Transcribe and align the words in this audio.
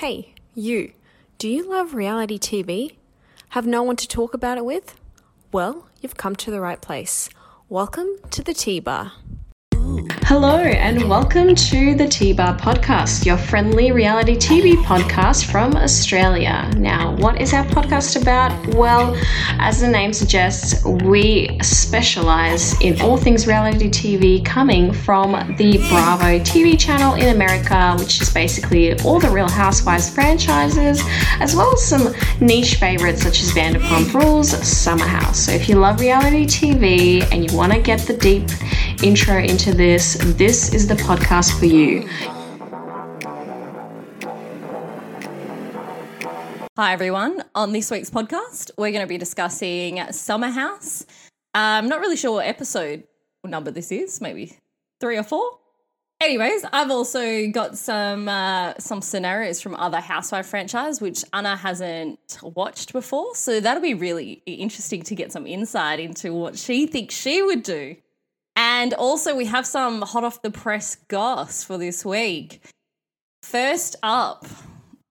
Hey, 0.00 0.32
you. 0.54 0.92
Do 1.38 1.48
you 1.48 1.68
love 1.68 1.92
reality 1.92 2.38
TV? 2.38 2.94
Have 3.48 3.66
no 3.66 3.82
one 3.82 3.96
to 3.96 4.06
talk 4.06 4.32
about 4.32 4.56
it 4.56 4.64
with? 4.64 4.94
Well, 5.50 5.88
you've 6.00 6.16
come 6.16 6.36
to 6.36 6.52
the 6.52 6.60
right 6.60 6.80
place. 6.80 7.28
Welcome 7.68 8.06
to 8.30 8.44
the 8.44 8.54
Tea 8.54 8.78
Bar. 8.78 9.14
Hello, 10.28 10.58
and 10.58 11.08
welcome 11.08 11.54
to 11.54 11.94
the 11.94 12.06
T 12.06 12.34
Bar 12.34 12.54
Podcast, 12.58 13.24
your 13.24 13.38
friendly 13.38 13.92
reality 13.92 14.36
TV 14.36 14.74
podcast 14.74 15.50
from 15.50 15.74
Australia. 15.74 16.70
Now, 16.76 17.16
what 17.16 17.40
is 17.40 17.54
our 17.54 17.64
podcast 17.64 18.20
about? 18.20 18.52
Well, 18.74 19.16
as 19.58 19.80
the 19.80 19.88
name 19.88 20.12
suggests, 20.12 20.84
we 20.84 21.58
specialize 21.62 22.78
in 22.82 23.00
all 23.00 23.16
things 23.16 23.46
reality 23.46 23.88
TV 23.88 24.44
coming 24.44 24.92
from 24.92 25.32
the 25.56 25.78
Bravo 25.88 26.38
TV 26.40 26.78
channel 26.78 27.14
in 27.14 27.34
America, 27.34 27.96
which 27.98 28.20
is 28.20 28.28
basically 28.28 29.00
all 29.00 29.18
the 29.18 29.30
Real 29.30 29.48
Housewives 29.48 30.10
franchises, 30.10 31.02
as 31.40 31.56
well 31.56 31.72
as 31.72 31.82
some 31.82 32.14
niche 32.42 32.74
favorites 32.74 33.22
such 33.22 33.40
as 33.40 33.52
Vanderpump 33.52 34.12
Rules, 34.12 34.50
Summer 34.50 35.06
House. 35.06 35.46
So, 35.46 35.52
if 35.52 35.70
you 35.70 35.76
love 35.76 36.00
reality 36.00 36.44
TV 36.44 37.26
and 37.32 37.50
you 37.50 37.56
want 37.56 37.72
to 37.72 37.80
get 37.80 38.00
the 38.00 38.14
deep 38.14 38.50
intro 39.02 39.38
into 39.38 39.72
this, 39.72 40.17
this 40.18 40.74
is 40.74 40.86
the 40.86 40.94
podcast 40.94 41.58
for 41.58 41.66
you. 41.66 42.08
Hi, 46.76 46.92
everyone. 46.92 47.42
On 47.54 47.72
this 47.72 47.90
week's 47.90 48.10
podcast, 48.10 48.70
we're 48.76 48.90
going 48.90 49.02
to 49.02 49.08
be 49.08 49.18
discussing 49.18 50.02
Summer 50.12 50.48
House. 50.48 51.06
I'm 51.54 51.88
not 51.88 52.00
really 52.00 52.16
sure 52.16 52.32
what 52.32 52.46
episode 52.46 53.04
number 53.44 53.70
this 53.70 53.92
is, 53.92 54.20
maybe 54.20 54.56
three 55.00 55.16
or 55.16 55.22
four. 55.22 55.58
Anyways, 56.20 56.64
I've 56.72 56.90
also 56.90 57.48
got 57.48 57.78
some 57.78 58.28
uh, 58.28 58.74
some 58.78 59.02
scenarios 59.02 59.60
from 59.60 59.76
other 59.76 60.00
Housewife 60.00 60.46
franchise 60.46 61.00
which 61.00 61.24
Anna 61.32 61.56
hasn't 61.56 62.38
watched 62.42 62.92
before, 62.92 63.36
so 63.36 63.60
that'll 63.60 63.82
be 63.82 63.94
really 63.94 64.42
interesting 64.46 65.02
to 65.02 65.14
get 65.14 65.30
some 65.30 65.46
insight 65.46 66.00
into 66.00 66.32
what 66.34 66.58
she 66.58 66.86
thinks 66.86 67.14
she 67.14 67.40
would 67.40 67.62
do 67.62 67.96
and 68.78 68.94
also, 68.94 69.34
we 69.34 69.46
have 69.46 69.66
some 69.66 70.02
hot 70.02 70.22
off 70.22 70.40
the 70.40 70.52
press 70.52 70.94
goss 71.08 71.64
for 71.64 71.78
this 71.78 72.04
week. 72.04 72.62
First 73.42 73.96
up, 74.04 74.46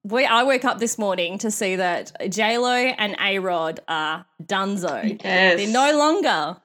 we, 0.04 0.24
I 0.24 0.42
woke 0.42 0.64
up 0.64 0.78
this 0.78 0.96
morning 0.96 1.36
to 1.40 1.50
see 1.50 1.76
that 1.76 2.30
J 2.30 2.56
Lo 2.56 2.72
and 2.72 3.14
A 3.20 3.38
Rod 3.40 3.80
are 3.86 4.24
donezo. 4.42 5.22
Yes. 5.22 5.58
They're 5.58 5.70
no 5.70 5.98
longer 5.98 6.56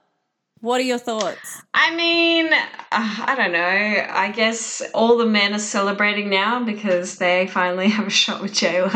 what 0.63 0.79
are 0.79 0.85
your 0.85 0.97
thoughts? 0.97 1.61
I 1.73 1.93
mean, 1.93 2.53
uh, 2.53 2.61
I 2.91 3.35
don't 3.35 3.51
know. 3.51 3.59
I 3.59 4.31
guess 4.33 4.81
all 4.93 5.17
the 5.17 5.25
men 5.25 5.53
are 5.53 5.59
celebrating 5.59 6.29
now 6.29 6.63
because 6.63 7.17
they 7.17 7.47
finally 7.47 7.89
have 7.97 8.07
a 8.07 8.09
shot 8.09 8.41
with 8.41 8.53
J 8.53 8.81
Lo. 8.81 8.87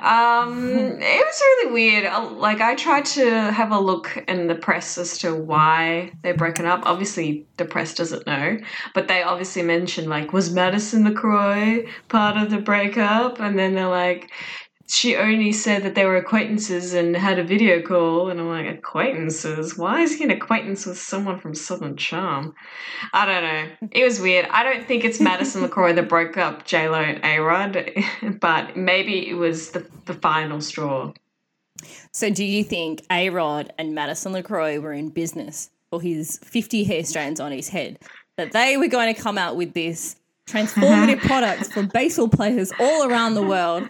Um, 0.00 0.66
it 1.00 1.24
was 1.24 1.40
really 1.40 1.72
weird. 1.72 2.06
Uh, 2.06 2.28
like 2.32 2.60
I 2.60 2.74
tried 2.74 3.04
to 3.04 3.52
have 3.52 3.70
a 3.70 3.78
look 3.78 4.18
in 4.26 4.48
the 4.48 4.56
press 4.56 4.98
as 4.98 5.16
to 5.18 5.32
why 5.32 6.12
they're 6.24 6.34
broken 6.34 6.66
up. 6.66 6.82
Obviously, 6.86 7.46
the 7.56 7.66
press 7.66 7.94
doesn't 7.94 8.26
know, 8.26 8.58
but 8.94 9.06
they 9.06 9.22
obviously 9.22 9.62
mentioned 9.62 10.08
like 10.08 10.32
was 10.32 10.52
Madison 10.52 11.04
LeCroy 11.04 11.88
part 12.08 12.36
of 12.36 12.50
the 12.50 12.58
breakup, 12.58 13.38
and 13.38 13.56
then 13.56 13.74
they're 13.74 13.86
like, 13.86 14.28
she 14.86 15.16
only 15.16 15.52
said 15.52 15.82
that 15.82 15.94
they 15.94 16.04
were 16.04 16.16
acquaintances 16.16 16.92
and 16.92 17.16
had 17.16 17.38
a 17.38 17.44
video 17.44 17.80
call 17.80 18.28
and 18.28 18.40
i'm 18.40 18.48
like 18.48 18.66
acquaintances? 18.66 19.78
Why 19.78 20.02
is 20.02 20.14
he 20.14 20.24
an 20.24 20.30
acquaintance 20.30 20.86
with 20.86 20.98
someone 20.98 21.38
from 21.38 21.54
southern 21.54 21.96
charm? 21.96 22.54
I 23.12 23.26
don't 23.26 23.42
know. 23.42 23.88
It 23.92 24.04
was 24.04 24.20
weird. 24.20 24.46
I 24.50 24.62
don't 24.62 24.86
think 24.86 25.04
it's 25.04 25.20
madison 25.20 25.62
LeCroy 25.62 25.94
that 25.94 26.08
broke 26.08 26.36
up 26.36 26.64
j-lo 26.64 27.00
and 27.00 27.24
a-rod 27.24 27.90
but 28.40 28.76
maybe 28.76 29.28
it 29.28 29.34
was 29.34 29.70
the, 29.70 29.86
the 30.06 30.14
final 30.14 30.60
straw. 30.60 31.12
So 32.12 32.30
do 32.30 32.44
you 32.44 32.62
think 32.62 33.04
a-rod 33.10 33.72
and 33.78 33.94
madison 33.94 34.32
LeCroy 34.32 34.80
were 34.80 34.92
in 34.92 35.08
business? 35.10 35.70
For 35.90 36.00
his 36.00 36.38
50 36.42 36.82
hair 36.84 37.04
strands 37.04 37.38
on 37.38 37.52
his 37.52 37.68
head? 37.68 38.00
That 38.36 38.50
they 38.50 38.76
were 38.76 38.88
going 38.88 39.14
to 39.14 39.20
come 39.20 39.38
out 39.38 39.54
with 39.54 39.74
this 39.74 40.16
transformative 40.46 41.20
products 41.26 41.72
for 41.72 41.82
baseball 41.84 42.28
players 42.28 42.72
all 42.78 43.08
around 43.08 43.34
the 43.34 43.42
world. 43.42 43.88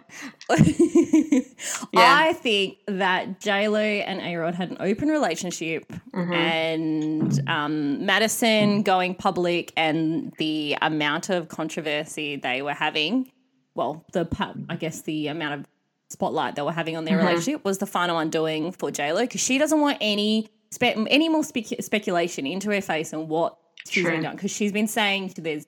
yeah. 0.50 1.44
I 1.92 2.32
think 2.34 2.78
that 2.86 3.40
JLo 3.40 4.04
and 4.06 4.20
A 4.20 4.36
Rod 4.36 4.54
had 4.54 4.70
an 4.70 4.76
open 4.80 5.08
relationship 5.08 5.92
mm-hmm. 6.12 6.32
and 6.32 7.48
um, 7.48 8.04
Madison 8.04 8.82
going 8.82 9.14
public 9.14 9.72
and 9.76 10.32
the 10.38 10.76
amount 10.80 11.30
of 11.30 11.48
controversy 11.48 12.36
they 12.36 12.62
were 12.62 12.74
having, 12.74 13.30
well, 13.74 14.04
the 14.12 14.28
I 14.68 14.76
guess 14.76 15.02
the 15.02 15.28
amount 15.28 15.60
of 15.60 15.66
spotlight 16.10 16.54
they 16.54 16.62
were 16.62 16.72
having 16.72 16.96
on 16.96 17.04
their 17.04 17.18
mm-hmm. 17.18 17.26
relationship 17.26 17.64
was 17.64 17.78
the 17.78 17.86
final 17.86 18.18
undoing 18.18 18.70
for 18.72 18.90
JLo 18.90 19.22
because 19.22 19.40
she 19.40 19.58
doesn't 19.58 19.80
want 19.80 19.98
any 20.00 20.48
spe- 20.70 20.96
any 21.08 21.28
more 21.28 21.42
spe- 21.42 21.80
speculation 21.80 22.46
into 22.46 22.70
her 22.70 22.80
face 22.80 23.12
and 23.12 23.28
what 23.28 23.56
she's 23.88 24.04
been 24.04 24.22
done 24.22 24.36
because 24.36 24.50
she's 24.50 24.72
been 24.72 24.86
saying 24.86 25.32
there's 25.36 25.66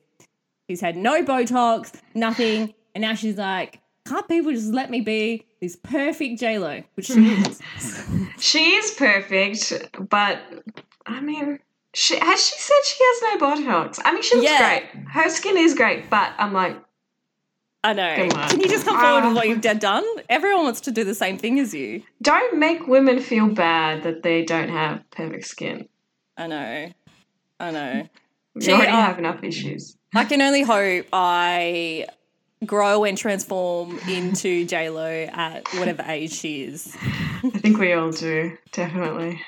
She's 0.68 0.80
had 0.80 0.96
no 0.96 1.22
Botox, 1.22 2.00
nothing, 2.14 2.74
and 2.94 3.02
now 3.02 3.14
she's 3.14 3.36
like, 3.36 3.80
can't 4.06 4.26
people 4.28 4.52
just 4.52 4.72
let 4.72 4.90
me 4.90 5.00
be 5.00 5.44
this 5.60 5.76
perfect 5.76 6.40
J 6.40 6.58
Lo, 6.58 6.82
which 6.94 7.06
she 7.06 7.26
is. 7.26 7.60
she 8.38 8.74
is 8.74 8.92
perfect, 8.92 9.72
but 10.08 10.40
I 11.04 11.20
mean, 11.20 11.58
she 11.94 12.18
has 12.18 12.46
she 12.46 12.58
said 12.58 12.76
she 12.84 12.98
has 13.00 13.40
no 13.40 13.46
Botox. 13.46 14.00
I 14.04 14.12
mean, 14.12 14.22
she 14.22 14.36
looks 14.36 14.50
yeah. 14.50 14.80
great. 14.80 15.04
Her 15.08 15.28
skin 15.30 15.56
is 15.56 15.74
great, 15.74 16.10
but 16.10 16.32
I'm 16.38 16.52
like. 16.52 16.76
I 17.84 17.92
know. 17.92 18.28
Can 18.48 18.58
you 18.58 18.68
just 18.68 18.84
come 18.84 18.98
forward 18.98 19.22
uh, 19.22 19.28
with 19.28 19.36
what 19.36 19.48
you've 19.48 19.60
done? 19.60 20.04
Everyone 20.28 20.64
wants 20.64 20.80
to 20.82 20.90
do 20.90 21.04
the 21.04 21.14
same 21.14 21.38
thing 21.38 21.60
as 21.60 21.72
you. 21.72 22.02
Don't 22.20 22.58
make 22.58 22.88
women 22.88 23.20
feel 23.20 23.46
bad 23.46 24.02
that 24.02 24.24
they 24.24 24.44
don't 24.44 24.70
have 24.70 25.08
perfect 25.12 25.46
skin. 25.46 25.88
I 26.36 26.48
know. 26.48 26.92
I 27.60 27.70
know. 27.70 28.08
We 28.56 28.72
already 28.72 28.88
uh, 28.88 29.02
have 29.02 29.18
enough 29.20 29.44
issues. 29.44 29.95
I 30.14 30.24
can 30.24 30.40
only 30.40 30.62
hope 30.62 31.06
I 31.12 32.06
grow 32.64 33.04
and 33.04 33.18
transform 33.18 33.98
into 34.08 34.64
J 34.66 34.88
Lo 34.88 35.06
at 35.06 35.68
whatever 35.74 36.02
age 36.06 36.32
she 36.32 36.62
is. 36.62 36.96
I 37.02 37.50
think 37.50 37.78
we 37.78 37.92
all 37.92 38.10
do, 38.10 38.56
definitely. 38.72 39.40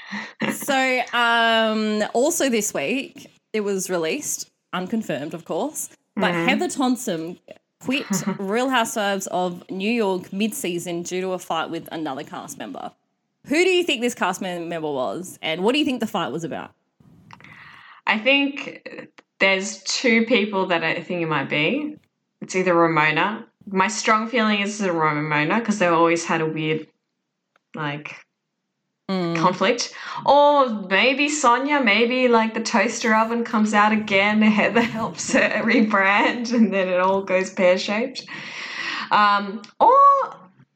so, 0.53 1.01
um, 1.13 2.05
also 2.13 2.51
this 2.51 2.75
week 2.75 3.31
it 3.53 3.61
was 3.61 3.89
released, 3.89 4.51
unconfirmed, 4.73 5.35
of 5.35 5.45
course, 5.45 5.91
but 6.15 6.33
mm-hmm. 6.33 6.49
Heather 6.49 6.69
Thomson 6.69 7.39
quit 7.81 8.07
Real 8.39 8.69
Housewives 8.69 9.27
of 9.29 9.69
New 9.71 9.91
York 9.91 10.33
mid-season 10.33 11.03
due 11.03 11.21
to 11.21 11.33
a 11.33 11.39
fight 11.39 11.71
with 11.71 11.89
another 11.93 12.25
cast 12.25 12.59
member. 12.59 12.93
Who 13.47 13.65
do 13.65 13.71
you 13.71 13.85
think 13.85 14.03
this 14.03 14.15
cast 14.15 14.43
member 14.43 14.81
was, 14.81 15.39
and 15.41 15.63
what 15.63 15.73
do 15.73 15.79
you 15.79 15.85
think 15.85 16.01
the 16.01 16.07
fight 16.07 16.31
was 16.31 16.45
about? 16.45 16.73
I 18.07 18.19
think 18.19 19.11
there's 19.41 19.83
two 19.85 20.27
people 20.27 20.67
that 20.67 20.83
I 20.83 21.01
think 21.01 21.23
it 21.23 21.27
might 21.27 21.49
be. 21.49 21.97
It's 22.41 22.57
either 22.57 22.75
Ramona. 22.75 23.47
My 23.67 23.89
strong 23.89 24.29
feeling 24.29 24.61
is 24.61 24.81
it's 24.81 24.89
Ramona 24.89 25.59
because 25.59 25.79
they 25.79 25.87
always 25.87 26.25
had 26.25 26.41
a 26.41 26.47
weird, 26.47 26.87
like, 27.75 28.17
mm. 29.11 29.37
conflict. 29.37 29.95
Or 30.25 30.69
maybe 30.69 31.29
Sonja. 31.29 31.85
maybe 31.85 32.29
like 32.29 32.55
the 32.55 32.63
toaster 32.63 33.15
oven 33.15 33.45
comes 33.45 33.75
out 33.75 33.93
again, 33.93 34.43
Heather 34.59 34.83
helps 34.83 35.33
her 35.33 35.63
rebrand, 35.63 36.53
and 36.53 36.73
then 36.73 36.89
it 36.89 37.01
all 37.01 37.23
goes 37.23 37.51
pear 37.51 37.79
shaped. 37.79 38.25
Um, 39.11 39.63
or 39.81 39.95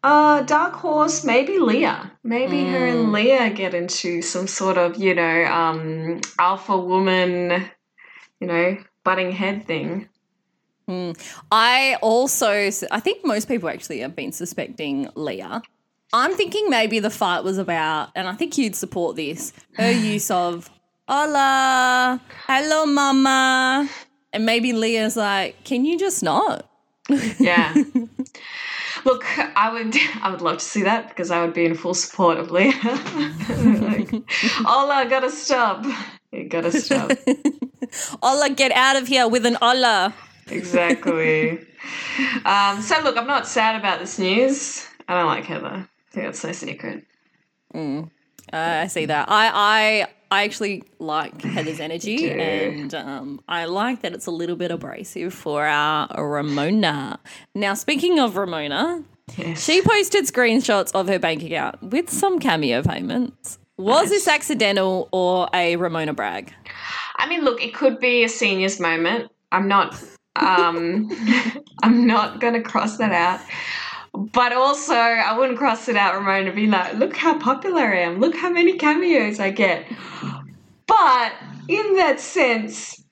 uh, 0.03 0.43
Dark 0.43 0.75
Horse, 0.75 1.25
maybe 1.25 1.59
Leah. 1.59 2.13
Maybe 2.25 2.59
mm. 2.59 2.73
her 2.73 2.87
and 2.87 3.09
mm. 3.09 3.13
Leah 3.13 3.51
get 3.51 3.75
into 3.75 4.23
some 4.23 4.47
sort 4.47 4.79
of, 4.79 4.97
you 4.97 5.15
know, 5.15 5.45
um, 5.45 6.21
alpha 6.39 6.77
woman 6.77 7.71
you 8.43 8.49
know, 8.49 8.77
butting 9.05 9.31
head 9.31 9.65
thing. 9.69 10.09
Mm. 10.89 11.17
I 11.53 11.97
also, 12.03 12.51
I 12.91 12.99
think 12.99 13.25
most 13.25 13.47
people 13.47 13.69
actually 13.69 14.01
have 14.01 14.17
been 14.17 14.33
suspecting 14.33 15.09
Leah. 15.15 15.63
I'm 16.13 16.33
thinking 16.33 16.69
maybe 16.69 16.99
the 16.99 17.09
fight 17.09 17.45
was 17.45 17.57
about, 17.57 18.11
and 18.17 18.29
I 18.29 18.35
think 18.35 18.59
you'd 18.59 18.75
support 18.75 19.15
this, 19.15 19.53
her 19.75 19.93
use 20.13 20.29
of 20.33 20.69
hola, 21.09 22.21
hello, 22.49 22.85
mama. 22.85 23.89
And 24.33 24.45
maybe 24.45 24.73
Leah's 24.73 25.17
like, 25.17 25.63
can 25.63 25.85
you 25.85 25.97
just 25.97 26.21
not? 26.25 26.69
Yeah. 27.39 27.73
Look, 29.05 29.25
I 29.57 29.73
would 29.73 29.97
I 30.21 30.31
would 30.31 30.43
love 30.43 30.59
to 30.59 30.65
see 30.65 30.83
that 30.83 31.09
because 31.09 31.31
I 31.31 31.45
would 31.45 31.55
be 31.55 31.65
in 31.65 31.75
full 31.75 31.95
support 31.95 32.39
of 32.39 32.51
Leah. 32.51 32.73
like, 33.81 34.11
Hola, 34.65 35.07
gotta 35.09 35.31
stop. 35.31 35.85
You 36.33 36.45
gotta 36.49 36.73
stop. 36.73 37.13
Allah, 38.23 38.51
get 38.51 38.73
out 38.73 38.97
of 38.97 39.07
here 39.07 39.29
with 39.29 39.45
an 39.47 39.57
Allah. 39.61 40.15
Exactly. 40.49 41.59
um, 42.45 42.81
so, 42.83 43.01
look, 43.03 43.17
I'm 43.17 43.27
not 43.27 43.47
sad 43.47 43.77
about 43.77 44.01
this 44.01 44.19
news. 44.19 44.87
I 45.09 45.19
don't 45.19 45.27
like 45.27 45.45
Heather. 45.45 45.67
I 45.67 45.87
think 46.11 46.27
that's 46.27 46.45
no 46.45 46.53
secret. 46.53 47.05
Mm. 47.75 48.05
Uh, 48.53 48.57
I 48.57 48.87
see 48.87 49.07
that. 49.07 49.29
I, 49.31 49.51
I 49.53 50.07
I 50.31 50.45
actually 50.45 50.83
like 50.99 51.43
Heather's 51.43 51.81
energy, 51.89 52.31
and 52.31 52.95
um, 52.95 53.41
I 53.49 53.67
like 53.67 54.01
that 54.03 54.15
it's 54.15 54.27
a 54.27 54.31
little 54.31 54.57
bit 54.57 54.71
abrasive 54.71 55.35
for 55.35 55.65
our 55.67 56.09
Ramona. 56.27 57.21
Now, 57.55 57.75
speaking 57.75 58.19
of 58.19 58.37
Ramona, 58.37 59.05
Yes. 59.37 59.65
she 59.65 59.81
posted 59.83 60.25
screenshots 60.25 60.91
of 60.95 61.09
her 61.09 61.19
bank 61.19 61.43
account 61.43 61.83
with 61.83 62.11
some 62.11 62.39
cameo 62.39 62.83
payments. 62.83 63.59
Was 63.83 64.11
this 64.11 64.29
accidental 64.29 65.09
or 65.11 65.49
a 65.53 65.75
Ramona 65.75 66.15
brag? 66.15 66.55
I 67.17 67.29
mean, 67.29 67.43
look, 67.43 67.61
it 67.63 67.75
could 67.75 67.99
be 67.99 68.23
a 68.23 68.29
seniors 68.29 68.79
moment. 68.79 69.31
I'm 69.51 69.67
not. 69.67 70.01
Um, 70.37 71.11
I'm 71.83 72.07
not 72.07 72.41
going 72.41 72.55
to 72.55 72.63
cross 72.63 72.99
that 72.99 73.11
out. 73.11 73.41
But 74.15 74.53
also, 74.53 74.95
I 74.95 75.37
wouldn't 75.37 75.59
cross 75.59 75.89
it 75.89 75.97
out, 75.97 76.15
Ramona, 76.15 76.53
be 76.53 76.67
like, 76.69 76.95
look 76.95 77.17
how 77.17 77.39
popular 77.39 77.83
I 77.83 78.01
am. 78.01 78.21
Look 78.21 78.37
how 78.37 78.51
many 78.51 78.77
cameos 78.79 79.41
I 79.41 79.51
get. 79.51 79.85
But 80.87 81.33
in 81.69 81.97
that 81.97 82.21
sense, 82.21 83.03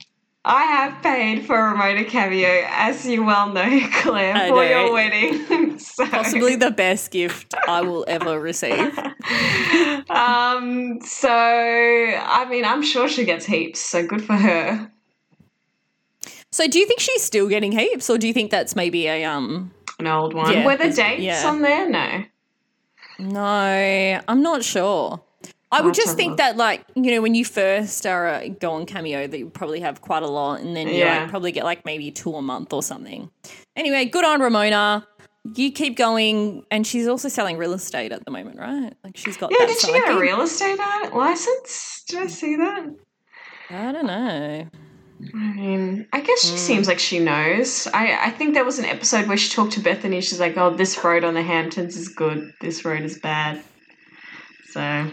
I 0.44 0.62
have 0.64 1.02
paid 1.02 1.46
for 1.46 1.58
a 1.58 1.70
Ramona 1.72 2.05
cameo, 2.05 2.64
as 2.69 3.06
you 3.06 3.25
well 3.25 3.52
know, 3.52 3.81
Claire, 3.93 4.37
I 4.37 4.49
for 4.49 4.55
know. 4.56 4.62
your 4.62 4.93
wedding. 4.93 5.78
so, 5.78 6.06
Possibly 6.06 6.55
the 6.55 6.70
best 6.70 7.11
gift 7.11 7.55
I 7.67 7.81
will 7.81 8.05
ever 8.06 8.38
receive. 8.40 8.96
Um. 10.11 11.00
So, 11.02 11.28
I 11.31 12.46
mean, 12.50 12.64
I'm 12.64 12.82
sure 12.82 13.08
she 13.08 13.25
gets 13.25 13.46
heaps. 13.46 13.78
So 13.81 14.05
good 14.06 14.25
for 14.25 14.34
her. 14.34 14.90
So, 16.52 16.67
do 16.67 16.78
you 16.81 16.87
think 16.87 16.99
she's 17.00 17.22
still 17.22 17.49
getting 17.49 17.70
heaps, 17.72 18.11
or 18.11 18.19
do 18.19 18.26
you 18.26 18.32
think 18.32 18.50
that's 18.50 18.75
maybe 18.75 19.06
a 19.06 19.25
um? 19.25 19.70
An 19.99 20.06
old 20.08 20.34
one. 20.34 20.52
Yeah, 20.52 20.67
Were 20.67 20.76
the 20.76 20.90
dates 20.90 21.22
yeah. 21.22 21.46
on 21.46 21.62
there? 21.62 21.88
No. 21.88 22.25
No, 23.20 24.20
I'm 24.26 24.43
not 24.43 24.64
sure. 24.64 25.20
I 25.72 25.82
would 25.82 25.94
just 25.94 26.17
think 26.17 26.38
that, 26.38 26.56
like, 26.56 26.84
you 26.96 27.12
know, 27.12 27.22
when 27.22 27.37
you 27.37 27.44
first 27.44 28.05
are 28.05 28.26
uh, 28.26 28.49
go 28.49 28.72
on 28.72 28.87
Cameo, 28.87 29.28
that 29.28 29.38
you 29.38 29.49
probably 29.49 29.78
have 29.81 30.00
quite 30.00 30.25
a 30.25 30.28
lot, 30.28 30.61
and 30.61 30.75
then 30.75 30.88
you 30.88 30.94
Yeah. 30.94 31.20
like, 31.20 31.31
probably 31.31 31.52
get 31.52 31.64
like 31.64 31.84
maybe 31.84 32.11
two 32.11 32.34
a 32.34 32.43
month 32.43 32.72
or 32.72 32.82
something. 32.82 33.31
Anyway, 33.76 34.06
good 34.06 34.25
on 34.25 34.40
Ramona. 34.40 35.06
You 35.55 35.73
keep 35.73 35.97
going, 35.97 36.65
and 36.71 36.87
she's 36.87 37.09
also 37.09 37.29
selling 37.29 37.57
real 37.57 37.73
estate 37.73 38.13
at 38.13 38.25
the 38.25 38.31
moment, 38.31 38.59
right? 38.59 38.93
Like, 39.03 39.17
she's 39.17 39.37
got 39.37 39.51
Yeah, 39.51 39.57
that 39.61 39.69
did 39.69 39.79
she 39.81 39.93
get 39.93 40.15
a 40.15 40.21
real 40.21 40.43
estate 40.43 40.79
license? 41.13 42.05
Did 42.09 42.19
I 42.21 42.27
see 42.27 42.57
that? 42.57 42.87
I 43.71 43.93
don't 43.93 44.07
know. 44.07 44.69
I 45.35 45.53
mean, 45.55 46.07
I 46.13 46.21
guess 46.21 46.43
Hmm. 46.43 46.51
she 46.53 46.57
seems 46.59 46.89
like 46.89 46.99
she 46.99 47.19
knows. 47.19 47.87
I, 47.93 48.27
I 48.27 48.31
think 48.31 48.55
there 48.55 48.65
was 48.65 48.79
an 48.79 48.85
episode 48.85 49.29
where 49.29 49.37
she 49.37 49.51
talked 49.55 49.73
to 49.73 49.81
Bethany. 49.81 50.21
She's 50.21 50.41
like, 50.41 50.57
oh, 50.57 50.75
this 50.77 51.03
road 51.03 51.25
on 51.25 51.35
the 51.35 51.43
Hamptons 51.43 51.97
is 51.97 52.09
good. 52.09 52.53
This 52.61 52.85
road 52.85 53.03
is 53.03 53.19
bad. 53.19 53.63
So, 54.71 55.11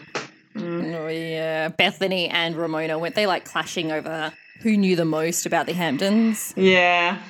Oh, 0.60 1.08
yeah, 1.08 1.68
Bethany 1.70 2.30
and 2.30 2.56
Ramona 2.56 2.98
weren't 3.00 3.16
they 3.16 3.28
like 3.28 3.46
clashing 3.46 3.92
over 3.92 4.34
who 4.62 4.76
knew 4.76 4.96
the 4.96 5.06
most 5.06 5.46
about 5.46 5.68
the 5.68 5.74
Hamptons? 5.74 6.54
yeah. 6.58 7.22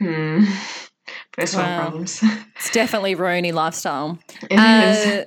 Hmm. 0.00 0.44
First 1.36 1.56
world 1.56 1.68
Wow. 1.68 1.80
problems. 1.82 2.22
It's 2.56 2.70
definitely 2.70 3.16
Roni 3.16 3.52
lifestyle. 3.52 4.18
It 4.50 4.52
is. 4.52 4.58
Uh, 5.06 5.24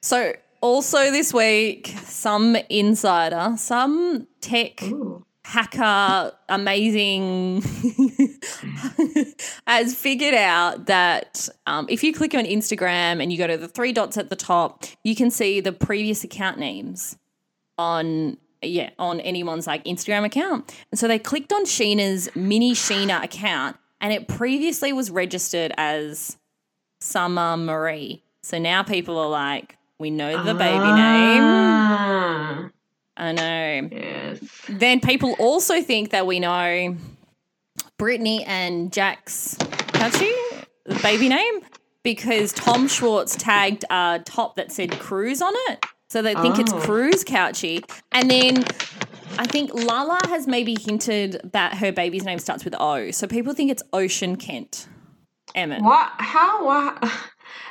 so 0.00 0.32
also 0.60 1.10
this 1.10 1.34
week, 1.34 1.92
some 2.04 2.56
insider, 2.70 3.54
some 3.56 4.26
tech 4.40 4.82
Ooh. 4.84 5.24
hacker, 5.44 6.32
amazing, 6.48 7.62
has 9.66 9.94
figured 9.94 10.34
out 10.34 10.86
that 10.86 11.48
um, 11.66 11.86
if 11.88 12.02
you 12.04 12.12
click 12.12 12.34
on 12.34 12.44
Instagram 12.44 13.22
and 13.22 13.32
you 13.32 13.38
go 13.38 13.46
to 13.46 13.56
the 13.56 13.68
three 13.68 13.92
dots 13.92 14.16
at 14.16 14.30
the 14.30 14.36
top, 14.36 14.84
you 15.04 15.14
can 15.14 15.30
see 15.30 15.60
the 15.60 15.72
previous 15.72 16.24
account 16.24 16.58
names 16.58 17.16
on 17.76 18.36
yeah 18.62 18.90
on 18.98 19.20
anyone's 19.20 19.66
like 19.66 19.84
Instagram 19.84 20.24
account. 20.24 20.74
And 20.90 20.98
so 20.98 21.06
they 21.08 21.18
clicked 21.18 21.52
on 21.52 21.64
Scheana's 21.64 22.28
mini 22.34 22.72
Sheena 22.72 23.22
account, 23.22 23.76
and 24.00 24.12
it 24.12 24.28
previously 24.28 24.92
was 24.92 25.10
registered 25.10 25.72
as 25.76 26.36
Summer 27.00 27.56
Marie. 27.56 28.22
So 28.42 28.58
now 28.58 28.82
people 28.82 29.18
are 29.18 29.28
like, 29.28 29.76
we 29.98 30.10
know 30.10 30.42
the 30.44 30.54
baby 30.54 30.78
name. 30.78 31.42
Ah, 31.42 32.70
I 33.16 33.32
know. 33.32 33.88
yes. 33.90 34.38
Then 34.68 35.00
people 35.00 35.34
also 35.38 35.82
think 35.82 36.10
that 36.10 36.26
we 36.26 36.38
know 36.40 36.96
Brittany 37.98 38.44
and 38.44 38.92
Jax 38.92 39.56
Cauchi, 39.58 40.32
the 40.84 40.94
baby 41.02 41.28
name, 41.28 41.60
because 42.04 42.52
Tom 42.52 42.86
Schwartz 42.86 43.34
tagged 43.36 43.84
a 43.90 44.20
top 44.24 44.54
that 44.56 44.70
said 44.70 44.92
Cruz 45.00 45.42
on 45.42 45.52
it. 45.68 45.84
So 46.08 46.22
they 46.22 46.34
think 46.36 46.58
it's 46.58 46.72
Oh. 46.72 46.78
Cruz 46.80 47.24
Cauchi. 47.24 47.82
And 48.12 48.30
then 48.30 48.64
I 49.36 49.46
think 49.46 49.74
Lala 49.74 50.18
has 50.28 50.46
maybe 50.46 50.76
hinted 50.80 51.40
that 51.52 51.74
her 51.74 51.92
baby's 51.92 52.24
name 52.24 52.38
starts 52.38 52.64
with 52.64 52.74
O. 52.78 53.10
So 53.10 53.26
people 53.26 53.54
think 53.54 53.70
it's 53.70 53.82
Ocean 53.92 54.36
Kent. 54.36 54.88
Emmett. 55.54 55.82
What? 55.82 56.10
How? 56.18 56.64
What? 56.64 56.98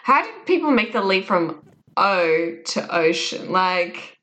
How 0.04 0.24
did 0.24 0.46
people 0.46 0.72
make 0.72 0.94
the 0.94 1.02
leap 1.02 1.26
from 1.26 1.64
O 1.96 2.58
to 2.66 2.96
ocean? 2.96 3.52
Like, 3.52 4.18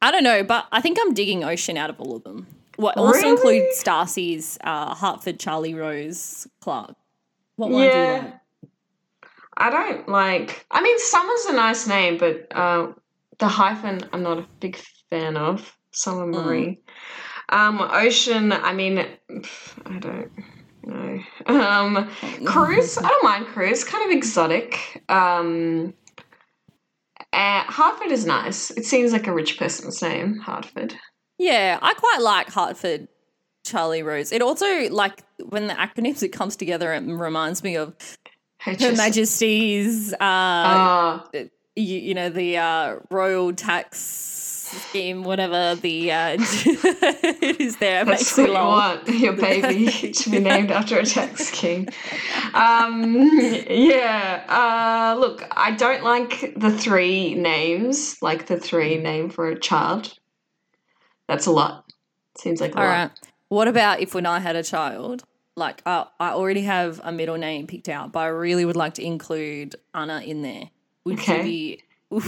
I 0.00 0.10
don't 0.10 0.24
know, 0.24 0.42
but 0.44 0.66
I 0.72 0.80
think 0.80 0.98
I'm 1.00 1.14
digging 1.14 1.42
Ocean 1.44 1.76
out 1.76 1.90
of 1.90 2.00
all 2.00 2.16
of 2.16 2.24
them. 2.24 2.46
What 2.76 2.96
also 2.96 3.20
Really? 3.20 3.30
includes 3.30 3.82
Stassi's 3.82 4.58
uh, 4.62 4.94
Hartford 4.94 5.40
Charlie 5.40 5.74
Rose 5.74 6.46
Clark. 6.60 6.94
What 7.56 7.70
one 7.70 7.80
do 7.80 7.86
you 7.86 7.92
yeah. 7.92 8.12
like? 8.12 8.34
I 9.56 9.70
don't 9.70 10.08
like. 10.08 10.66
I 10.70 10.82
mean, 10.82 10.98
Summer's 10.98 11.46
a 11.46 11.54
nice 11.54 11.86
name, 11.86 12.18
but 12.18 12.46
uh, 12.54 12.92
the 13.38 13.48
hyphen 13.48 14.02
I'm 14.12 14.22
not 14.22 14.38
a 14.38 14.46
big 14.60 14.78
fan 15.10 15.36
of. 15.36 15.75
Summer 15.96 16.26
Marie. 16.26 16.78
Um, 17.48 17.80
ocean. 17.80 18.52
I 18.52 18.72
mean, 18.74 18.98
I 18.98 19.98
don't 19.98 20.30
know. 20.84 21.20
Um, 21.46 22.10
Cruz. 22.44 22.98
I 22.98 23.08
don't 23.08 23.24
mind 23.24 23.46
Cruz. 23.46 23.82
Kind 23.82 24.04
of 24.04 24.16
exotic. 24.16 25.02
Um, 25.08 25.94
uh, 27.32 27.62
Hartford 27.64 28.12
is 28.12 28.26
nice. 28.26 28.70
It 28.72 28.84
seems 28.84 29.12
like 29.12 29.26
a 29.26 29.32
rich 29.32 29.58
person's 29.58 30.02
name. 30.02 30.38
Hartford. 30.38 30.94
Yeah, 31.38 31.78
I 31.80 31.94
quite 31.94 32.20
like 32.20 32.50
Hartford 32.50 33.08
Charlie 33.64 34.02
Rose. 34.02 34.32
It 34.32 34.42
also 34.42 34.90
like 34.90 35.22
when 35.48 35.66
the 35.66 35.74
acronyms 35.74 36.22
it 36.22 36.28
comes 36.28 36.56
together, 36.56 36.92
it 36.92 37.04
reminds 37.04 37.62
me 37.62 37.76
of 37.76 37.94
Her 38.60 38.74
HS. 38.74 38.96
Majesty's, 38.96 40.12
uh, 40.14 40.16
Ah, 40.20 41.26
you, 41.74 41.98
you 41.98 42.14
know, 42.14 42.28
the 42.28 42.58
uh, 42.58 42.96
royal 43.10 43.52
tax 43.54 44.45
scheme, 44.66 45.22
whatever 45.22 45.74
the 45.74 46.12
uh, 46.12 46.36
it 46.38 47.60
is 47.60 47.76
there. 47.76 48.02
It 48.02 48.06
That's 48.06 48.36
what 48.36 48.46
you 48.48 48.52
want 48.54 49.08
your 49.20 49.32
baby 49.34 49.86
to 50.12 50.30
be 50.30 50.38
named 50.40 50.70
after 50.70 50.98
a 50.98 51.04
tax 51.04 51.50
king. 51.50 51.88
Um, 52.54 53.30
yeah. 53.68 54.44
Uh, 54.48 55.18
look, 55.18 55.42
I 55.50 55.72
don't 55.72 56.02
like 56.04 56.54
the 56.56 56.70
three 56.70 57.34
names, 57.34 58.20
like 58.22 58.46
the 58.46 58.58
three 58.58 58.98
name 58.98 59.30
for 59.30 59.48
a 59.48 59.58
child. 59.58 60.12
That's 61.28 61.46
a 61.46 61.50
lot. 61.52 61.84
Seems 62.38 62.60
like 62.60 62.74
a 62.74 62.78
All 62.78 62.84
lot. 62.84 62.90
right. 62.90 63.10
What 63.48 63.68
about 63.68 64.00
if 64.00 64.14
when 64.14 64.26
I 64.26 64.40
had 64.40 64.56
a 64.56 64.62
child? 64.62 65.24
Like, 65.58 65.80
uh, 65.86 66.04
I 66.20 66.30
already 66.32 66.62
have 66.62 67.00
a 67.02 67.10
middle 67.10 67.38
name 67.38 67.66
picked 67.66 67.88
out, 67.88 68.12
but 68.12 68.20
I 68.20 68.26
really 68.26 68.64
would 68.66 68.76
like 68.76 68.94
to 68.94 69.02
include 69.04 69.74
Anna 69.94 70.20
in 70.20 70.42
there. 70.42 70.64
Would 71.04 71.18
Okay. 71.20 71.38
you 71.38 71.42
be? 71.44 71.82
would 72.10 72.24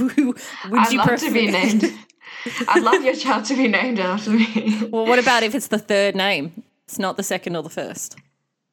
I'd 0.73 0.93
you 0.93 0.99
love 0.99 1.09
prefer 1.09 1.27
to 1.27 1.33
be 1.33 1.47
named. 1.51 1.85
I'd 2.69 2.83
love 2.83 3.03
your 3.03 3.15
child 3.15 3.45
to 3.47 3.57
be 3.57 3.69
named 3.69 3.99
after 3.99 4.31
me. 4.31 4.89
Well, 4.91 5.07
what 5.07 5.19
about 5.19 5.43
if 5.43 5.55
it's 5.55 5.69
the 5.69 5.79
third 5.79 6.15
name? 6.15 6.63
It's 6.85 6.99
not 6.99 7.17
the 7.17 7.23
second 7.23 7.57
or 7.57 7.63
the 7.63 7.71
first. 7.71 8.17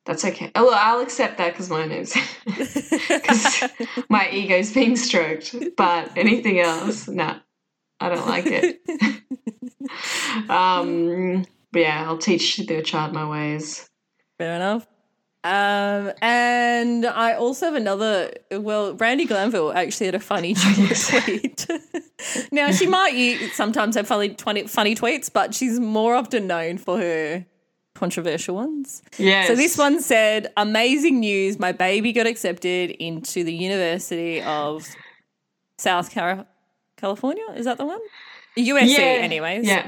That's 0.06 0.24
okay. 0.24 0.52
Oh, 0.56 0.66
well, 0.66 0.76
I'll 0.78 1.02
accept 1.02 1.40
that 1.40 1.54
because 1.54 1.70
my 1.70 1.86
name's 1.86 2.14
because 2.46 3.64
my 4.10 4.30
ego's 4.30 4.72
being 4.72 4.96
stroked. 4.96 5.56
But 5.76 6.16
anything 6.16 6.60
else, 6.60 7.08
no, 7.08 7.38
I 8.00 8.10
don't 8.10 8.28
like 8.28 8.46
it. 8.46 8.82
um, 10.50 11.46
but 11.72 11.80
yeah, 11.80 12.04
I'll 12.06 12.20
teach 12.20 12.58
the 12.58 12.82
child 12.84 13.14
my 13.14 13.28
ways. 13.28 13.90
Fair 14.38 14.56
enough. 14.56 14.86
Um, 15.46 16.12
and 16.24 17.06
I 17.06 17.34
also 17.36 17.68
have 17.68 17.76
another. 17.76 18.34
Well, 18.50 18.96
Brandi 18.96 19.28
Glanville 19.28 19.72
actually 19.74 20.08
had 20.08 20.16
a 20.16 20.20
funny 20.20 20.56
tweet. 21.10 21.68
now 22.52 22.72
she 22.72 22.88
might 22.88 23.52
sometimes 23.54 23.96
have 23.96 24.08
funny, 24.08 24.30
twenty, 24.30 24.66
funny 24.66 24.96
tweets, 24.96 25.32
but 25.32 25.54
she's 25.54 25.80
more 25.80 26.16
often 26.16 26.48
known 26.48 26.80
for 26.80 26.98
her 26.98 27.46
controversial 27.94 28.56
ones. 28.56 29.04
Yes. 29.20 29.48
So 29.48 29.56
this 29.56 29.78
one 29.78 30.02
said, 30.02 30.52
"Amazing 30.58 31.20
news! 31.20 31.60
My 31.60 31.72
baby 31.72 32.12
got 32.12 32.26
accepted 32.26 32.90
into 32.90 33.44
the 33.44 33.54
University 33.54 34.42
of 34.42 34.88
South 35.78 36.10
California. 36.10 37.46
Is 37.56 37.66
that 37.66 37.78
the 37.78 37.86
one? 37.86 38.02
USC, 38.58 38.98
yeah, 38.98 39.04
anyways. 39.22 39.68
Yeah. 39.68 39.88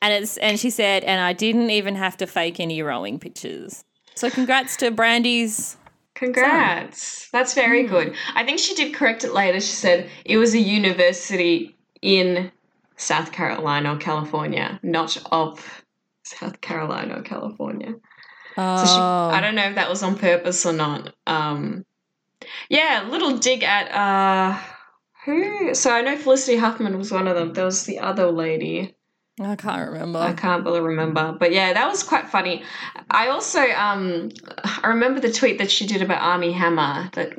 And 0.00 0.22
it's 0.22 0.36
and 0.36 0.60
she 0.60 0.70
said, 0.70 1.02
and 1.02 1.20
I 1.20 1.32
didn't 1.32 1.70
even 1.70 1.96
have 1.96 2.16
to 2.18 2.28
fake 2.28 2.60
any 2.60 2.82
rowing 2.82 3.18
pictures. 3.18 3.84
So 4.14 4.30
congrats 4.30 4.76
to 4.78 4.90
Brandi's. 4.90 5.76
Congrats. 6.14 7.28
That's 7.32 7.54
Hmm. 7.54 7.60
very 7.60 7.82
good. 7.84 8.14
I 8.34 8.44
think 8.44 8.58
she 8.58 8.74
did 8.74 8.94
correct 8.94 9.24
it 9.24 9.32
later. 9.32 9.60
She 9.60 9.72
said 9.72 10.08
it 10.24 10.36
was 10.38 10.54
a 10.54 10.58
university 10.58 11.74
in 12.00 12.52
South 12.96 13.32
Carolina 13.32 13.94
or 13.94 13.98
California, 13.98 14.78
not 14.82 15.16
of 15.32 15.82
South 16.24 16.60
Carolina 16.60 17.18
or 17.18 17.22
California. 17.22 17.94
So 18.56 18.84
she, 18.84 19.00
Oh. 19.00 19.30
I 19.32 19.40
don't 19.40 19.54
know 19.54 19.64
if 19.64 19.74
that 19.76 19.88
was 19.88 20.02
on 20.02 20.16
purpose 20.16 20.64
or 20.66 20.72
not. 20.74 21.14
Um, 21.26 21.84
yeah, 22.68 23.06
little 23.08 23.38
dig 23.38 23.62
at 23.64 23.90
uh, 23.90 24.58
who. 25.24 25.74
So 25.74 25.90
I 25.90 26.02
know 26.02 26.16
Felicity 26.16 26.58
Huffman 26.58 26.98
was 26.98 27.10
one 27.10 27.26
of 27.26 27.34
them. 27.36 27.54
There 27.54 27.64
was 27.64 27.84
the 27.84 27.98
other 28.00 28.30
lady. 28.30 28.94
I 29.44 29.56
can't 29.56 29.90
remember. 29.90 30.18
I 30.18 30.32
can't 30.32 30.64
really 30.64 30.80
remember, 30.80 31.36
but 31.38 31.52
yeah, 31.52 31.72
that 31.72 31.88
was 31.88 32.02
quite 32.02 32.28
funny. 32.28 32.62
I 33.10 33.28
also 33.28 33.60
um, 33.60 34.30
I 34.64 34.88
remember 34.88 35.20
the 35.20 35.32
tweet 35.32 35.58
that 35.58 35.70
she 35.70 35.86
did 35.86 36.02
about 36.02 36.22
Armie 36.22 36.52
Hammer 36.52 37.10
that 37.14 37.34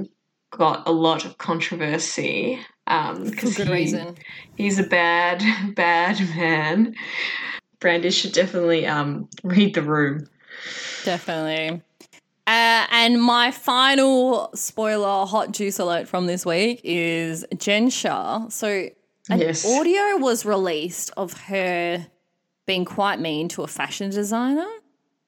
got 0.51 0.87
a 0.87 0.91
lot 0.91 1.25
of 1.25 1.37
controversy. 1.37 2.59
Um, 2.87 3.31
For 3.31 3.49
good 3.49 3.67
he- 3.67 3.73
reason. 3.73 4.15
He's 4.55 4.77
a 4.77 4.83
bad, 4.83 5.41
bad 5.75 6.19
man. 6.35 6.95
Brandi 7.79 8.11
should 8.13 8.33
definitely 8.33 8.85
um 8.85 9.27
read 9.43 9.73
the 9.75 9.81
room. 9.81 10.27
Definitely. 11.03 11.81
Uh, 12.45 12.85
and 12.91 13.21
my 13.21 13.51
final 13.51 14.49
spoiler 14.53 15.25
hot 15.25 15.53
juice 15.53 15.79
alert 15.79 16.07
from 16.09 16.27
this 16.27 16.45
week 16.45 16.81
is 16.83 17.45
Jen 17.57 17.89
Shah. 17.89 18.49
So, 18.49 18.89
an 19.29 19.39
Yes. 19.39 19.65
audio 19.65 20.17
was 20.17 20.45
released 20.45 21.11
of 21.17 21.33
her 21.43 22.07
being 22.65 22.85
quite 22.85 23.19
mean 23.19 23.47
to 23.49 23.63
a 23.63 23.67
fashion 23.67 24.09
designer. 24.09 24.67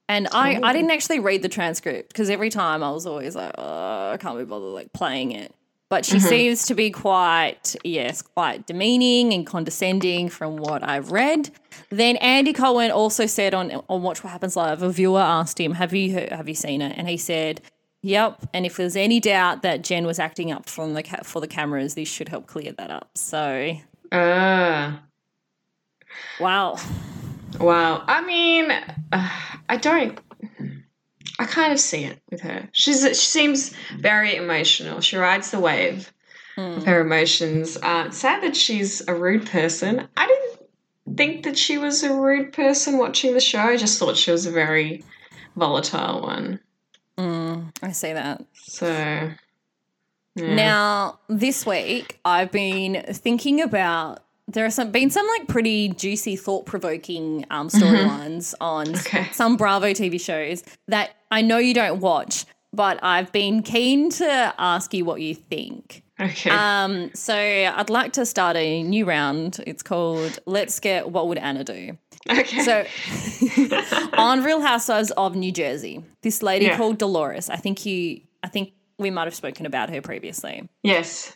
And 0.07 0.27
I, 0.31 0.55
I 0.55 0.69
oh. 0.69 0.73
didn't 0.73 0.91
actually 0.91 1.19
read 1.19 1.41
the 1.41 1.49
transcript 1.49 2.09
because 2.09 2.29
every 2.29 2.49
time 2.49 2.83
I 2.83 2.91
was 2.91 3.05
always 3.05 3.35
like, 3.35 3.53
oh, 3.57 4.11
I 4.11 4.17
can't 4.17 4.37
be 4.37 4.45
bothered 4.45 4.69
like 4.69 4.93
playing 4.93 5.31
it. 5.31 5.53
But 5.87 6.03
she 6.03 6.17
mm-hmm. 6.17 6.27
seems 6.27 6.65
to 6.67 6.75
be 6.75 6.89
quite, 6.89 7.75
yes, 7.83 8.21
quite 8.21 8.65
demeaning 8.65 9.33
and 9.33 9.45
condescending 9.45 10.29
from 10.29 10.57
what 10.57 10.83
I've 10.83 11.11
read. 11.11 11.51
Then 11.89 12.17
Andy 12.17 12.53
Cohen 12.53 12.89
also 12.89 13.27
said 13.27 13.53
on 13.53 13.83
on 13.87 14.01
Watch 14.01 14.23
What 14.23 14.31
Happens 14.31 14.55
Live, 14.55 14.81
a 14.81 14.89
viewer 14.89 15.19
asked 15.19 15.59
him, 15.59 15.73
"Have 15.73 15.93
you 15.93 16.13
heard, 16.13 16.31
have 16.31 16.49
you 16.49 16.55
seen 16.55 16.81
it?" 16.81 16.97
And 16.97 17.07
he 17.07 17.17
said, 17.17 17.61
"Yep." 18.05 18.49
And 18.53 18.65
if 18.65 18.77
there's 18.77 18.95
any 18.95 19.19
doubt 19.19 19.61
that 19.63 19.83
Jen 19.83 20.05
was 20.05 20.19
acting 20.19 20.51
up 20.51 20.69
from 20.69 20.93
the 20.93 21.03
ca- 21.03 21.23
for 21.23 21.41
the 21.41 21.47
cameras, 21.47 21.95
this 21.95 22.07
should 22.07 22.29
help 22.29 22.45
clear 22.47 22.71
that 22.73 22.91
up. 22.91 23.09
So, 23.15 23.75
Uh, 24.11 24.93
wow, 26.39 26.77
wow. 27.59 28.03
I 28.07 28.21
mean, 28.25 28.71
uh, 29.11 29.29
I 29.67 29.77
don't. 29.77 30.19
I 31.39 31.45
kind 31.45 31.73
of 31.73 31.79
see 31.79 32.03
it 32.05 32.19
with 32.31 32.41
her. 32.41 32.69
She's 32.71 33.01
she 33.01 33.13
seems 33.15 33.73
very 33.97 34.35
emotional. 34.35 35.01
She 35.01 35.17
rides 35.17 35.51
the 35.51 35.59
wave 35.59 36.13
of 36.57 36.85
her 36.85 37.01
emotions. 37.01 37.77
Uh, 37.81 38.09
sad 38.11 38.41
that 38.43 38.55
she's 38.55 39.05
a 39.07 39.13
rude 39.13 39.45
person. 39.47 40.07
I 40.15 40.27
didn't 40.27 41.17
think 41.17 41.43
that 41.43 41.57
she 41.57 41.77
was 41.77 42.03
a 42.03 42.13
rude 42.13 42.53
person 42.53 42.97
watching 42.97 43.33
the 43.33 43.41
show. 43.41 43.59
I 43.59 43.75
just 43.77 43.99
thought 43.99 44.15
she 44.15 44.31
was 44.31 44.45
a 44.45 44.51
very 44.51 45.03
volatile 45.57 46.21
one. 46.21 46.59
I 47.81 47.91
see 47.91 48.13
that. 48.13 48.43
So 48.53 48.87
yeah. 48.87 49.33
Now, 50.55 51.19
this 51.29 51.65
week, 51.65 52.19
I've 52.25 52.51
been 52.51 53.03
thinking 53.09 53.61
about 53.61 54.19
there 54.47 54.65
have 54.65 54.73
some 54.73 54.91
been 54.91 55.09
some 55.09 55.25
like 55.27 55.47
pretty 55.47 55.89
juicy, 55.89 56.35
thought 56.35 56.65
provoking 56.65 57.45
um, 57.49 57.69
storylines 57.69 58.53
on 58.61 58.95
Okay. 58.97 59.27
some 59.31 59.57
Bravo 59.57 59.87
TV 59.91 60.19
shows 60.21 60.63
that 60.87 61.15
I 61.31 61.41
know 61.41 61.57
you 61.57 61.73
don't 61.73 61.99
watch, 62.01 62.45
but 62.73 62.99
I've 63.01 63.31
been 63.31 63.63
keen 63.63 64.09
to 64.11 64.53
ask 64.59 64.93
you 64.93 65.03
what 65.05 65.21
you 65.21 65.33
think. 65.35 66.03
okay. 66.19 66.49
Um, 66.51 67.11
so 67.15 67.33
I'd 67.35 67.89
like 67.89 68.13
to 68.13 68.25
start 68.25 68.55
a 68.55 68.83
new 68.83 69.05
round. 69.05 69.61
It's 69.65 69.81
called 69.81 70.37
Let's 70.45 70.79
Get 70.79 71.09
What 71.09 71.27
Would 71.27 71.37
Anna 71.39 71.63
Do? 71.63 71.97
Okay. 72.29 72.59
So 72.63 72.85
on 74.17 74.43
Real 74.43 74.61
Housewives 74.61 75.11
of 75.11 75.35
New 75.35 75.51
Jersey, 75.51 76.03
this 76.21 76.41
lady 76.41 76.65
Yeah. 76.65 76.77
called 76.77 76.97
Dolores. 76.97 77.49
I 77.49 77.55
think 77.57 77.85
you 77.85 78.21
I 78.43 78.47
think 78.47 78.73
we 78.97 79.09
might 79.09 79.25
have 79.25 79.35
spoken 79.35 79.65
about 79.65 79.89
her 79.89 80.01
previously. 80.01 80.67
yes. 80.83 81.33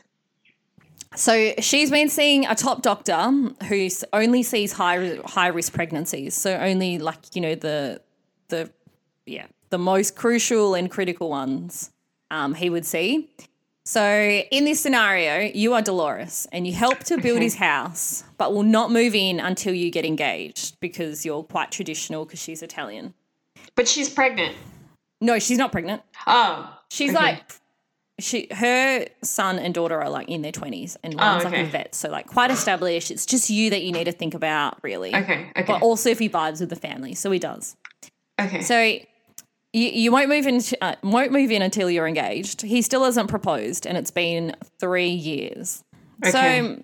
So 1.15 1.53
she's 1.59 1.89
been 1.89 2.07
seeing 2.09 2.45
a 2.45 2.53
top 2.53 2.83
doctor 2.83 3.31
who 3.67 3.89
only 4.13 4.43
sees 4.43 4.71
high 4.73 5.17
high 5.25 5.47
risk 5.47 5.73
pregnancies. 5.73 6.35
So 6.35 6.55
only 6.55 6.99
like 6.99 7.35
you 7.35 7.41
know 7.41 7.55
the 7.55 8.01
the 8.49 8.69
yeah 9.25 9.47
the 9.71 9.79
most 9.79 10.15
crucial 10.15 10.75
and 10.75 10.89
critical 10.89 11.29
ones 11.29 11.89
um, 12.31 12.53
he 12.53 12.69
would 12.69 12.85
see. 12.85 13.29
So 13.89 14.03
in 14.51 14.65
this 14.65 14.79
scenario, 14.79 15.49
you 15.51 15.73
are 15.73 15.81
Dolores 15.81 16.47
and 16.51 16.67
you 16.67 16.73
help 16.73 16.99
to 17.05 17.17
build 17.19 17.37
Okay. 17.37 17.45
his 17.45 17.55
house, 17.69 18.23
but 18.37 18.53
will 18.53 18.61
not 18.61 18.91
move 18.91 19.15
in 19.15 19.39
until 19.39 19.73
you 19.73 19.89
get 19.89 20.05
engaged 20.05 20.79
because 20.79 21.25
you're 21.25 21.41
quite 21.41 21.71
traditional 21.71 22.23
because 22.23 22.39
she's 22.39 22.61
Italian. 22.61 23.15
But 23.73 23.87
she's 23.87 24.07
pregnant. 24.07 24.55
No, 25.21 25.39
she's 25.39 25.57
not 25.57 25.71
pregnant. 25.71 26.03
Oh. 26.27 26.71
She's 26.91 27.15
okay. 27.15 27.19
like 27.19 27.43
she 28.19 28.47
her 28.51 29.07
son 29.23 29.57
and 29.57 29.73
daughter 29.73 29.99
are 29.99 30.09
like 30.11 30.29
in 30.29 30.43
their 30.43 30.51
twenties 30.51 30.95
and 31.03 31.15
oh, 31.15 31.25
one's 31.25 31.45
like 31.45 31.53
Oh, 31.53 31.57
okay. 31.57 31.67
a 31.67 31.71
vet, 31.71 31.95
so 31.95 32.09
like 32.09 32.27
quite 32.27 32.51
established. 32.51 33.09
It's 33.09 33.25
just 33.25 33.49
you 33.49 33.71
that 33.71 33.81
you 33.81 33.91
need 33.91 34.03
to 34.03 34.11
think 34.11 34.35
about 34.35 34.77
really. 34.83 35.15
Okay. 35.15 35.47
Okay. 35.57 35.63
But 35.65 35.81
also 35.81 36.11
if 36.11 36.19
he 36.19 36.29
vibes 36.29 36.59
with 36.59 36.69
the 36.69 36.75
family, 36.75 37.15
so 37.15 37.31
he 37.31 37.39
does. 37.39 37.75
okay. 38.39 38.61
So 38.61 38.99
you, 39.73 39.87
you 39.89 40.11
won't 40.11 40.29
move 40.29 40.47
in 40.47 40.61
uh, 40.81 40.95
won't 41.03 41.31
move 41.31 41.51
in 41.51 41.61
until 41.61 41.89
you're 41.89 42.07
engaged. 42.07 42.61
He 42.61 42.81
still 42.81 43.03
hasn't 43.03 43.29
proposed, 43.29 43.85
and 43.85 43.97
it's 43.97 44.11
been 44.11 44.55
three 44.79 45.09
years. 45.09 45.83
Okay. 46.25 46.31
So, 46.31 46.83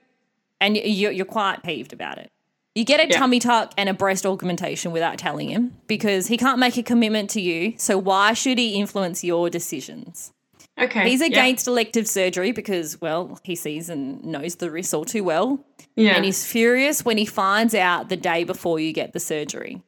and 0.62 0.78
you, 0.78 1.10
you're 1.10 1.26
quite 1.26 1.64
peeved 1.64 1.94
about 1.94 2.18
it. 2.18 2.30
You 2.76 2.84
get 2.84 3.00
a 3.00 3.08
Yeah. 3.10 3.18
tummy 3.18 3.40
tuck 3.40 3.74
and 3.78 3.88
a 3.88 3.94
breast 3.94 4.26
augmentation 4.26 4.92
without 4.92 5.18
telling 5.18 5.50
him 5.50 5.78
because 5.88 6.28
he 6.28 6.38
can't 6.38 6.60
make 6.60 6.78
a 6.78 6.84
commitment 6.84 7.30
to 7.32 7.42
you. 7.42 7.74
So 7.78 7.98
why 7.98 8.34
should 8.34 8.58
he 8.58 8.76
influence 8.76 9.24
your 9.24 9.50
decisions? 9.50 10.34
okay. 10.78 11.10
He's 11.10 11.22
yeah. 11.22 11.28
against 11.28 11.68
elective 11.68 12.06
surgery 12.06 12.52
because, 12.52 13.00
well, 13.00 13.40
he 13.44 13.56
sees 13.56 13.90
and 13.90 14.22
knows 14.26 14.56
the 14.56 14.70
risks 14.70 14.94
all 14.94 15.06
too 15.06 15.24
well. 15.24 15.66
Yeah. 15.96 16.16
And 16.16 16.26
he's 16.26 16.46
furious 16.46 17.06
when 17.06 17.18
he 17.18 17.26
finds 17.26 17.74
out 17.74 18.10
the 18.10 18.18
day 18.18 18.44
before 18.44 18.78
you 18.82 18.92
get 18.92 19.14
the 19.14 19.22
surgery. 19.22 19.82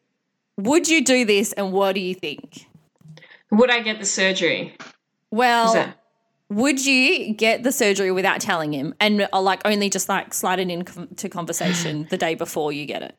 Would 0.56 0.88
you 0.88 1.04
do 1.04 1.26
this 1.26 1.52
and 1.54 1.74
what 1.74 1.94
do 1.94 2.00
you 2.00 2.16
think? 2.16 2.67
Would 3.52 3.70
I 3.70 3.82
get 3.82 4.00
the 4.00 4.06
surgery? 4.06 4.76
Well, 5.32 5.74
that? 5.74 5.98
would 6.50 6.86
you 6.86 7.34
get 7.34 7.64
the 7.64 7.72
surgery 7.72 8.12
without 8.12 8.42
telling 8.42 8.74
him 8.74 8.94
and 9.00 9.28
uh, 9.32 9.42
like 9.42 9.62
only 9.66 9.90
just 9.90 10.10
like 10.10 10.34
slide 10.34 10.60
it 10.60 10.70
into 10.70 11.30
conversation 11.30 12.08
the 12.10 12.18
day 12.18 12.36
before 12.36 12.72
you 12.72 12.86
get 12.86 13.04
it? 13.04 13.18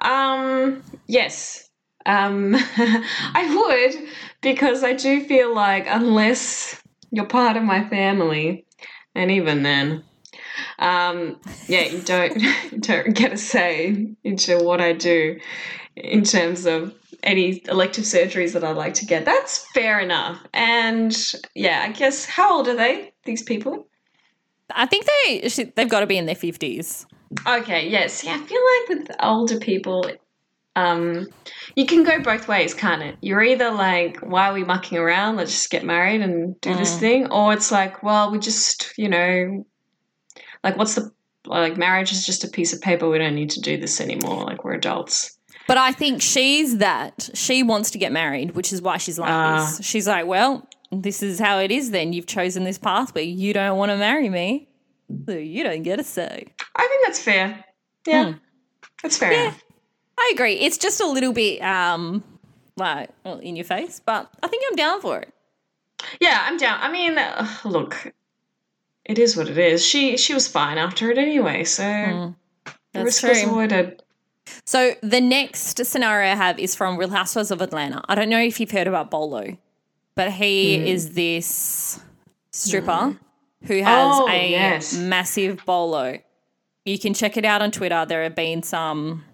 Um. 0.00 0.82
Yes. 1.06 1.68
Um. 2.06 2.54
I 2.76 3.54
would 3.54 4.08
because 4.40 4.82
I 4.82 4.94
do 4.94 5.24
feel 5.24 5.54
like 5.54 5.86
unless 5.88 6.82
you're 7.10 7.26
part 7.26 7.56
of 7.56 7.62
my 7.62 7.88
family, 7.88 8.66
and 9.14 9.30
even 9.30 9.62
then, 9.62 10.02
um, 10.78 11.38
yeah, 11.68 11.82
you 11.82 12.00
don't 12.00 12.40
you 12.72 12.78
don't 12.78 13.14
get 13.14 13.32
a 13.32 13.36
say 13.36 14.14
into 14.24 14.58
what 14.58 14.80
I 14.80 14.92
do 14.92 15.38
in 15.94 16.24
terms 16.24 16.66
of 16.66 16.94
any 17.22 17.62
elective 17.68 18.04
surgeries 18.04 18.52
that 18.52 18.64
I'd 18.64 18.76
like 18.76 18.94
to 18.94 19.06
get. 19.06 19.24
That's 19.24 19.66
fair 19.72 20.00
enough. 20.00 20.40
And 20.52 21.16
yeah, 21.54 21.84
I 21.86 21.92
guess 21.92 22.24
how 22.24 22.56
old 22.56 22.68
are 22.68 22.76
they? 22.76 23.12
These 23.24 23.42
people? 23.42 23.86
I 24.74 24.86
think 24.86 25.06
they 25.06 25.48
they've 25.76 25.88
got 25.88 26.00
to 26.00 26.06
be 26.06 26.18
in 26.18 26.26
their 26.26 26.34
50s. 26.34 27.06
Okay, 27.46 27.88
yes. 27.88 28.24
Yeah, 28.24 28.34
I 28.34 28.38
feel 28.38 28.60
like 28.60 28.88
with 28.88 29.16
older 29.20 29.58
people, 29.58 30.10
um, 30.76 31.28
you 31.76 31.86
can 31.86 32.02
go 32.04 32.20
both 32.20 32.48
ways, 32.48 32.74
can't 32.74 33.02
it? 33.02 33.16
You're 33.20 33.42
either 33.42 33.70
like, 33.70 34.18
why 34.20 34.48
are 34.48 34.54
we 34.54 34.64
mucking 34.64 34.98
around? 34.98 35.36
Let's 35.36 35.52
just 35.52 35.70
get 35.70 35.84
married 35.84 36.20
and 36.22 36.60
do 36.60 36.74
this 36.74 36.98
thing. 36.98 37.30
Or 37.30 37.52
it's 37.52 37.70
like, 37.70 38.02
well, 38.02 38.30
we 38.30 38.38
just, 38.38 38.92
you 38.96 39.08
know, 39.08 39.66
like, 40.64 40.76
what's 40.76 40.94
the, 40.94 41.10
like, 41.46 41.76
marriage 41.76 42.12
is 42.12 42.24
just 42.24 42.44
a 42.44 42.48
piece 42.48 42.72
of 42.72 42.80
paper. 42.80 43.08
We 43.08 43.18
don't 43.18 43.34
need 43.34 43.50
to 43.50 43.60
do 43.60 43.76
this 43.76 44.00
anymore. 44.00 44.44
Like, 44.44 44.64
we're 44.64 44.74
adults. 44.74 45.36
But 45.72 45.78
I 45.78 45.92
think 45.92 46.20
she's 46.20 46.76
that. 46.78 47.30
She 47.32 47.62
wants 47.62 47.92
to 47.92 47.98
get 47.98 48.12
married, 48.12 48.50
which 48.50 48.74
is 48.74 48.82
why 48.82 48.98
she's 48.98 49.18
like 49.18 49.30
Ah. 49.30 49.74
this. 49.78 49.86
She's 49.86 50.06
like, 50.06 50.26
well, 50.26 50.68
this 50.90 51.22
is 51.22 51.38
how 51.38 51.60
it 51.60 51.70
is 51.70 51.92
then. 51.92 52.12
You've 52.12 52.26
chosen 52.26 52.64
this 52.64 52.76
pathway. 52.76 53.24
You 53.24 53.54
don't 53.54 53.78
want 53.78 53.90
to 53.90 53.96
marry 53.96 54.28
me. 54.28 54.68
So 55.24 55.32
you 55.32 55.64
don't 55.64 55.82
get 55.82 55.98
a 55.98 56.04
say. 56.04 56.44
I 56.76 56.86
think 56.86 57.06
that's 57.06 57.22
fair. 57.22 57.64
Yeah. 58.06 58.34
That's 59.02 59.16
fair 59.16 59.32
enough. 59.32 59.62
I 60.18 60.30
agree. 60.34 60.56
It's 60.56 60.76
just 60.76 61.00
a 61.00 61.06
little 61.06 61.32
bit 61.32 61.62
um 61.62 62.22
like 62.76 63.08
well, 63.24 63.38
in 63.38 63.56
your 63.56 63.64
face, 63.64 63.98
but 64.04 64.28
I 64.42 64.48
think 64.48 64.64
I'm 64.68 64.76
down 64.76 65.00
for 65.00 65.20
it. 65.20 65.32
Yeah, 66.20 66.38
I'm 66.38 66.58
down. 66.58 66.80
I 66.82 66.92
mean, 66.92 67.16
uh, 67.16 67.48
look, 67.64 68.12
it 69.06 69.18
is 69.18 69.38
what 69.38 69.48
it 69.48 69.56
is. 69.56 69.82
She 69.82 70.18
she 70.18 70.34
was 70.34 70.46
fine 70.46 70.76
after 70.76 71.10
it 71.10 71.16
anyway, 71.16 71.64
so 71.64 71.82
the 72.66 72.74
That's 72.92 73.22
risk 73.22 73.22
was 73.22 73.42
avoided. 73.44 74.02
So 74.64 74.94
the 75.02 75.20
next 75.20 75.84
scenario 75.84 76.32
I 76.32 76.36
have 76.36 76.58
is 76.58 76.74
from 76.74 76.96
Real 76.96 77.10
Housewives 77.10 77.50
of 77.50 77.60
Atlanta. 77.60 78.02
I 78.08 78.14
don't 78.14 78.28
know 78.28 78.40
if 78.40 78.58
you've 78.60 78.70
heard 78.70 78.86
about 78.86 79.10
Bolo, 79.10 79.56
but 80.14 80.32
he 80.32 80.78
Hmm. 80.78 80.86
is 80.86 81.14
this 81.14 82.00
stripper 82.50 83.18
who 83.64 83.82
has 83.82 84.12
Oh, 84.14 84.28
a 84.28 84.50
yes. 84.50 84.94
massive 84.94 85.64
bolo. 85.64 86.18
You 86.84 86.98
can 86.98 87.14
check 87.14 87.36
it 87.36 87.44
out 87.44 87.62
on 87.62 87.70
Twitter. 87.70 88.04
There 88.06 88.22
have 88.24 88.34
been 88.34 88.62
some 88.62 89.24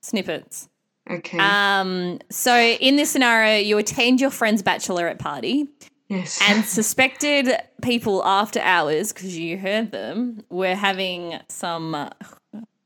snippets. 0.00 0.68
Okay. 1.10 1.38
Um, 1.38 2.18
so 2.30 2.54
in 2.58 2.96
this 2.96 3.10
scenario, 3.10 3.58
you 3.60 3.78
attend 3.78 4.20
your 4.20 4.30
friend's 4.30 4.62
bachelorette 4.62 5.18
party 5.18 5.68
yes. 6.08 6.38
and 6.48 6.64
suspected 6.78 7.50
people 7.80 8.22
after 8.24 8.60
hours, 8.60 9.12
because 9.12 9.38
you 9.38 9.56
heard 9.56 9.90
them, 9.90 10.42
were 10.50 10.74
having 10.74 11.38
some 11.48 12.10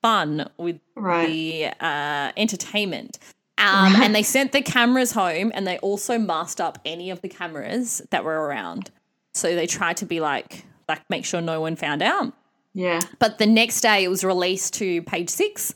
fun 0.03 0.51
with 0.59 0.81
Right. 0.97 1.27
the 1.29 1.67
uh, 1.81 2.33
entertainment. 2.37 3.19
Um, 3.59 3.95
and 3.97 4.15
they 4.15 4.23
sent 4.25 4.51
the 4.53 4.61
cameras 4.63 5.13
home 5.13 5.53
and 5.55 5.67
they 5.67 5.79
also 5.79 6.19
masked 6.19 6.61
up 6.61 6.79
any 6.85 7.11
of 7.11 7.21
the 7.21 7.29
cameras 7.29 8.03
that 8.11 8.25
were 8.25 8.41
around. 8.49 8.91
So 9.35 9.55
they 9.55 9.67
tried 9.69 9.99
to 9.99 10.07
be 10.07 10.21
like, 10.21 10.65
like 10.89 11.03
make 11.09 11.25
sure 11.25 11.41
no 11.41 11.61
one 11.61 11.77
found 11.77 12.03
out. 12.03 12.33
yeah. 12.75 13.01
But 13.21 13.39
the 13.39 13.47
next 13.47 13.81
day, 13.83 14.03
it 14.05 14.09
was 14.09 14.25
released 14.25 14.75
to 14.75 15.03
page 15.03 15.31
six 15.31 15.75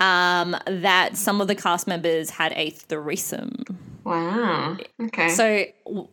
um, 0.00 0.56
that 0.66 1.16
some 1.16 1.40
of 1.40 1.48
the 1.48 1.54
cast 1.54 1.86
members 1.86 2.30
had 2.30 2.52
a 2.54 2.70
threesome. 2.70 3.64
Wow. 4.04 4.76
Okay. 5.02 5.28
So, 5.28 5.64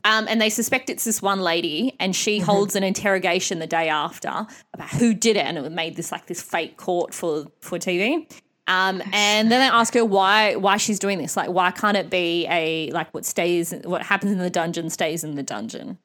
um, 0.03 0.27
and 0.27 0.41
they 0.41 0.49
suspect 0.49 0.89
it's 0.89 1.05
this 1.05 1.21
one 1.21 1.39
lady, 1.39 1.95
and 1.99 2.15
she 2.15 2.39
holds 2.39 2.75
an 2.75 2.83
interrogation 2.83 3.59
the 3.59 3.67
day 3.67 3.87
after 3.87 4.47
about 4.73 4.89
who 4.89 5.13
did 5.13 5.37
it, 5.37 5.45
and 5.45 5.57
it 5.57 5.71
made 5.71 5.95
this 5.95 6.11
like 6.11 6.25
this 6.25 6.41
fake 6.41 6.77
court 6.77 7.13
for 7.13 7.45
for 7.61 7.77
TV. 7.79 8.29
Um, 8.67 9.01
and 9.13 9.51
then 9.51 9.59
they 9.59 9.67
ask 9.67 9.93
her 9.93 10.03
why 10.03 10.55
why 10.55 10.77
she's 10.77 10.99
doing 10.99 11.19
this. 11.19 11.37
Like, 11.37 11.49
why 11.49 11.71
can't 11.71 11.95
it 11.95 12.09
be 12.09 12.47
a 12.49 12.89
like 12.91 13.13
what 13.13 13.23
stays 13.23 13.73
what 13.83 14.01
happens 14.01 14.31
in 14.31 14.39
the 14.39 14.49
dungeon 14.49 14.89
stays 14.89 15.23
in 15.23 15.35
the 15.35 15.43
dungeon? 15.43 15.97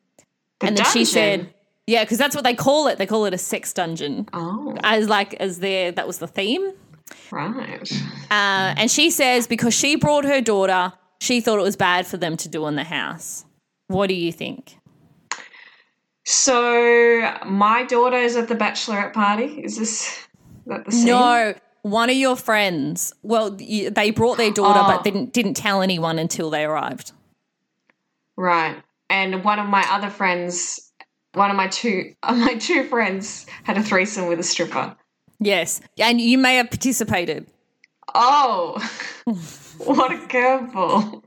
The 0.60 0.66
and 0.66 0.76
then 0.76 0.84
she 0.92 1.06
said, 1.06 1.52
yeah, 1.86 2.04
because 2.04 2.18
that's 2.18 2.34
what 2.36 2.44
they 2.44 2.54
call 2.54 2.86
it. 2.86 2.98
They 2.98 3.06
call 3.06 3.24
it 3.24 3.32
a 3.32 3.38
sex 3.38 3.72
dungeon 3.72 4.28
Oh, 4.34 4.76
as 4.84 5.08
like 5.08 5.34
as 5.34 5.60
their 5.60 5.90
that 5.90 6.06
was 6.06 6.18
the 6.18 6.28
theme. 6.28 6.72
Right. 7.30 7.92
Uh, 8.30 8.74
and 8.76 8.90
she 8.90 9.10
says 9.10 9.46
because 9.46 9.74
she 9.74 9.96
brought 9.96 10.24
her 10.24 10.40
daughter, 10.40 10.92
she 11.20 11.40
thought 11.40 11.58
it 11.58 11.62
was 11.62 11.76
bad 11.76 12.06
for 12.06 12.16
them 12.16 12.36
to 12.38 12.48
do 12.48 12.66
in 12.66 12.76
the 12.76 12.84
house. 12.84 13.44
What 13.88 14.06
do 14.08 14.14
you 14.14 14.32
think? 14.32 14.76
So 16.24 17.38
my 17.46 17.84
daughter 17.84 18.16
is 18.16 18.36
at 18.36 18.48
the 18.48 18.54
bachelorette 18.54 19.12
party. 19.12 19.62
Is 19.64 19.76
this 19.78 20.08
is 20.08 20.28
that 20.66 20.84
the 20.84 20.92
scene? 20.92 21.06
No, 21.06 21.54
one 21.82 22.10
of 22.10 22.16
your 22.16 22.36
friends. 22.36 23.12
Well, 23.22 23.50
they 23.50 24.10
brought 24.10 24.36
their 24.36 24.50
daughter, 24.52 24.80
Oh. 24.82 24.86
but 24.86 25.04
didn't 25.04 25.32
didn't 25.32 25.54
tell 25.54 25.82
anyone 25.82 26.18
until 26.18 26.50
they 26.50 26.64
arrived. 26.64 27.12
Right. 28.36 28.76
And 29.08 29.42
one 29.44 29.58
of 29.58 29.66
my 29.66 29.84
other 29.90 30.08
friends, 30.08 30.92
one 31.34 31.50
of 31.50 31.56
my 31.56 31.68
two, 31.68 32.14
my 32.22 32.54
two 32.54 32.84
friends 32.84 33.46
had 33.64 33.76
a 33.76 33.82
threesome 33.82 34.26
with 34.28 34.38
a 34.38 34.44
stripper. 34.44 34.96
Yes, 35.40 35.80
and 35.98 36.20
you 36.20 36.36
may 36.36 36.56
have 36.56 36.70
participated. 36.70 37.46
Oh, 38.14 38.74
what 39.78 40.12
a 40.12 40.16
curveball. 40.16 41.22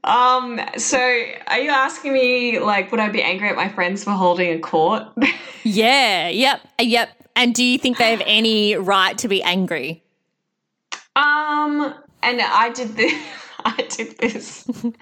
um, 0.04 0.60
so 0.78 0.98
are 1.46 1.60
you 1.60 1.70
asking 1.70 2.14
me, 2.14 2.58
like, 2.58 2.90
would 2.90 3.00
I 3.00 3.10
be 3.10 3.22
angry 3.22 3.50
at 3.50 3.56
my 3.56 3.68
friends 3.68 4.04
for 4.04 4.12
holding 4.12 4.50
a 4.52 4.58
court? 4.58 5.04
Yeah, 5.62 6.28
yep, 6.28 6.66
yep. 6.80 7.10
And 7.36 7.54
do 7.54 7.62
you 7.62 7.78
think 7.78 7.98
they 7.98 8.12
have 8.12 8.22
any 8.24 8.76
right 8.76 9.18
to 9.18 9.28
be 9.28 9.42
angry? 9.42 10.02
um, 11.16 11.92
and 12.22 12.40
I 12.40 12.70
did 12.74 12.96
this. 12.96 13.12
I 13.64 13.86
did 13.90 14.16
this. 14.16 14.66
And, 14.66 14.96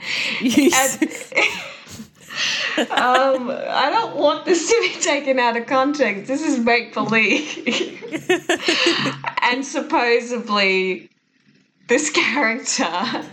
um, 2.79 3.51
I 3.51 3.91
don't 3.93 4.17
want 4.17 4.45
this 4.45 4.69
to 4.69 4.81
be 4.81 5.01
taken 5.01 5.39
out 5.39 5.57
of 5.57 5.67
context. 5.67 6.27
This 6.27 6.43
is 6.43 6.59
make 6.59 6.95
believe. 6.95 7.67
and 9.43 9.65
supposedly, 9.65 11.11
this 11.89 12.11
character 12.11 13.25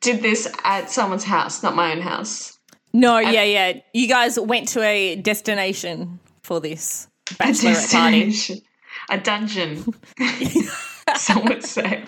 did 0.00 0.22
this 0.22 0.50
at 0.64 0.90
someone's 0.90 1.24
house, 1.24 1.62
not 1.62 1.74
my 1.76 1.92
own 1.92 2.00
house. 2.00 2.58
no, 2.92 3.18
yeah, 3.18 3.42
yeah. 3.42 3.80
You 3.92 4.08
guys 4.08 4.38
went 4.38 4.68
to 4.68 4.82
a 4.82 5.16
destination 5.16 6.18
for 6.42 6.60
this 6.60 7.08
bachelorette 7.26 7.92
party. 7.92 8.62
A 9.10 9.18
dungeon, 9.18 9.84
some 11.16 11.44
would 11.44 11.64
say. 11.64 12.04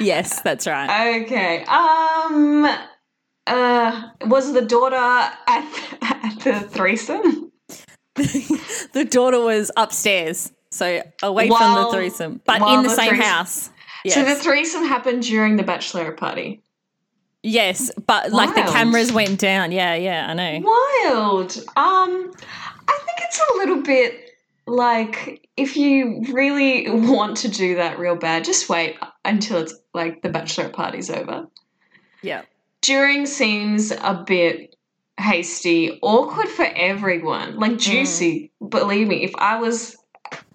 Yes, 0.00 0.40
that's 0.42 0.66
right. 0.66 1.22
Okay. 1.22 1.64
Um. 1.64 2.66
Uh. 3.48 4.10
Was 4.26 4.52
the 4.52 4.62
daughter 4.62 4.96
at, 4.96 5.36
at 6.02 6.40
the 6.40 6.60
threesome? 6.60 7.52
the 8.14 9.06
daughter 9.08 9.40
was 9.40 9.70
upstairs, 9.76 10.52
so 10.70 11.02
away 11.22 11.48
from 11.48 11.74
the 11.74 11.90
threesome, 11.92 12.40
but 12.44 12.60
in 12.62 12.82
the, 12.82 12.88
the 12.88 12.94
same 12.94 13.14
house. 13.14 13.70
Yes. 14.04 14.14
So 14.14 14.24
the 14.24 14.34
threesome 14.34 14.84
happened 14.84 15.22
during 15.22 15.56
the 15.56 15.64
bachelorette 15.64 16.16
party. 16.16 16.62
yes, 17.42 17.90
but 18.06 18.32
like 18.32 18.54
the 18.54 18.70
cameras 18.70 19.12
went 19.12 19.38
down. 19.38 19.72
Yeah, 19.72 19.94
yeah, 19.94 20.26
I 20.28 20.34
know. 20.34 20.60
Wild. 20.64 21.56
Um. 21.76 22.32
I 22.90 22.98
think 23.04 23.18
it's 23.20 23.40
a 23.40 23.56
little 23.58 23.82
bit 23.82 24.30
like 24.66 25.48
if 25.56 25.76
you 25.76 26.24
really 26.32 26.88
want 26.88 27.38
to 27.38 27.48
do 27.48 27.76
that 27.76 27.98
real 27.98 28.16
bad, 28.16 28.44
just 28.44 28.68
wait 28.68 28.96
until 29.24 29.58
it's 29.58 29.74
like 29.94 30.22
the 30.22 30.28
bachelorette 30.28 30.72
party's 30.72 31.10
over. 31.10 31.48
Yeah. 32.22 32.42
During 32.82 33.26
seems 33.26 33.90
a 33.90 34.24
bit 34.26 34.76
hasty, 35.18 35.98
awkward 36.02 36.48
for 36.48 36.64
everyone. 36.64 37.54
Mm. 37.54 37.60
Like 37.60 37.78
juicy. 37.78 38.52
Believe 38.66 39.08
me, 39.08 39.24
if 39.24 39.32
I 39.36 39.60
was 39.60 39.96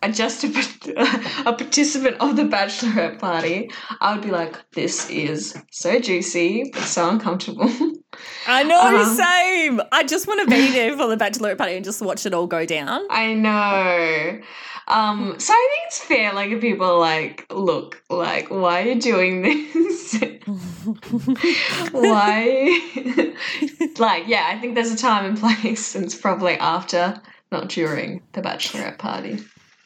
a 0.01 0.11
just 0.11 0.43
a, 0.43 0.47
a 1.49 1.53
participant 1.53 2.17
of 2.19 2.35
the 2.35 2.43
bachelorette 2.43 3.19
party, 3.19 3.71
I 3.99 4.13
would 4.13 4.23
be 4.23 4.31
like, 4.31 4.55
"This 4.71 5.09
is 5.09 5.55
so 5.71 5.99
juicy, 5.99 6.69
but 6.73 6.83
so 6.83 7.09
uncomfortable." 7.09 7.69
I 8.47 8.63
know, 8.63 8.79
Uh-huh. 8.79 9.15
same. 9.15 9.81
I 9.91 10.03
just 10.03 10.27
want 10.27 10.41
to 10.41 10.47
be 10.55 10.71
there 10.71 10.95
for 10.97 11.07
the 11.07 11.17
bachelorette 11.17 11.57
party 11.57 11.75
and 11.75 11.83
just 11.85 12.01
watch 12.01 12.25
it 12.25 12.33
all 12.33 12.47
go 12.47 12.65
down. 12.65 13.05
I 13.09 13.33
know. 13.33 14.39
Um, 14.87 15.39
so 15.39 15.53
I 15.53 15.69
think 15.71 15.87
it's 15.87 15.99
fair. 15.99 16.33
Like 16.33 16.51
if 16.51 16.59
people 16.59 16.85
are 16.87 16.99
like, 16.99 17.45
"Look, 17.49 18.03
like, 18.09 18.49
why 18.49 18.81
are 18.81 18.87
you 18.89 18.99
doing 19.01 19.41
this?" 19.41 20.19
why? 21.91 22.79
like, 23.99 24.27
yeah, 24.27 24.45
I 24.47 24.59
think 24.59 24.75
there's 24.75 24.91
a 24.91 24.97
time 24.97 25.25
and 25.25 25.37
place, 25.37 25.95
and 25.95 26.05
it's 26.05 26.15
probably 26.15 26.53
after, 26.55 27.21
not 27.51 27.69
during 27.69 28.21
the 28.33 28.41
bachelorette 28.41 28.97
party. 28.97 29.39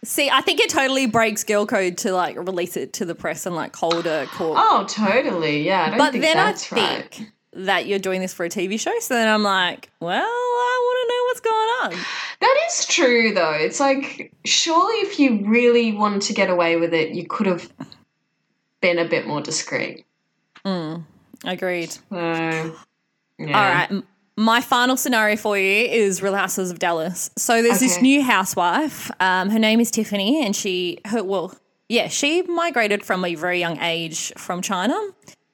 See, 0.04 0.30
I 0.30 0.42
think 0.42 0.60
it 0.60 0.70
totally 0.70 1.08
breaks 1.08 1.44
girl 1.44 1.66
code 1.66 1.98
to 2.00 2.14
like 2.14 2.38
release 2.38 2.78
it 2.78 2.94
to 2.94 3.06
the 3.06 3.16
press 3.16 3.46
and 3.46 3.56
like 3.56 3.76
hold 3.76 4.06
a 4.06 4.26
court. 4.28 4.58
Oh, 4.60 4.86
totally. 4.88 5.64
Yeah, 5.66 5.84
I 5.86 5.90
don't 5.90 5.98
but 5.98 6.12
think 6.12 6.24
then 6.24 6.38
I 6.38 6.54
think 6.54 6.72
right. 7.20 7.32
That 7.54 7.88
you're 7.88 8.00
doing 8.00 8.22
this 8.22 8.34
for 8.34 8.46
a 8.46 8.50
TV 8.50 8.80
show, 8.80 8.98
so 9.00 9.14
then 9.14 9.28
I'm 9.28 9.44
like, 9.44 9.90
well, 10.00 10.24
I 10.24 10.82
want 10.84 11.00
to 11.02 11.14
know 11.14 11.24
what's 11.26 11.40
going 11.40 12.00
on. 12.00 12.06
That 12.40 12.58
is 12.68 12.86
true, 12.86 13.34
though. 13.34 13.54
It's 13.54 13.80
like, 13.80 14.32
surely 14.46 14.96
if 15.02 15.20
you 15.20 15.48
really 15.48 15.94
wanted 15.94 16.22
to 16.24 16.34
get 16.34 16.50
away 16.50 16.76
with 16.78 16.94
it, 16.94 17.12
you 17.12 17.26
could 17.28 17.48
have 17.48 17.72
been 18.82 19.00
a 19.00 19.06
bit 19.06 19.28
more 19.28 19.42
discreet. 19.42 20.06
Mm, 20.66 21.04
Agreed. 21.46 21.92
So, 21.92 22.02
yeah. 22.12 22.76
All 23.40 23.46
right. 23.46 24.04
My 24.40 24.62
final 24.62 24.98
scenario 24.98 25.36
for 25.36 25.58
you 25.58 25.88
is 25.88 26.22
Real 26.22 26.36
Houses 26.36 26.70
of 26.70 26.78
Dallas. 26.78 27.32
So 27.38 27.64
there's 27.64 27.80
this 27.80 28.02
new 28.02 28.22
housewife. 28.22 29.10
Um, 29.20 29.50
her 29.50 29.58
name 29.58 29.80
is 29.80 29.90
Tiffany, 29.90 30.46
and 30.46 30.56
she, 30.56 31.00
her, 31.06 31.24
well, 31.24 31.58
yeah, 31.90 32.08
she 32.08 32.44
migrated 32.44 33.04
from 33.04 33.26
a 33.26 33.34
very 33.34 33.60
young 33.60 33.80
age 33.80 34.32
from 34.38 34.62
China. 34.62 34.96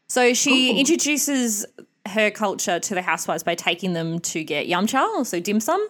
So 0.09 0.33
she 0.33 0.71
Ooh. 0.71 0.79
introduces 0.79 1.65
her 2.07 2.29
culture 2.29 2.79
to 2.79 2.95
the 2.95 3.01
housewives 3.01 3.43
by 3.43 3.55
taking 3.55 3.93
them 3.93 4.19
to 4.19 4.43
get 4.43 4.67
yum 4.67 4.87
cha, 4.87 5.23
so 5.23 5.39
dim 5.39 5.59
sum. 5.59 5.87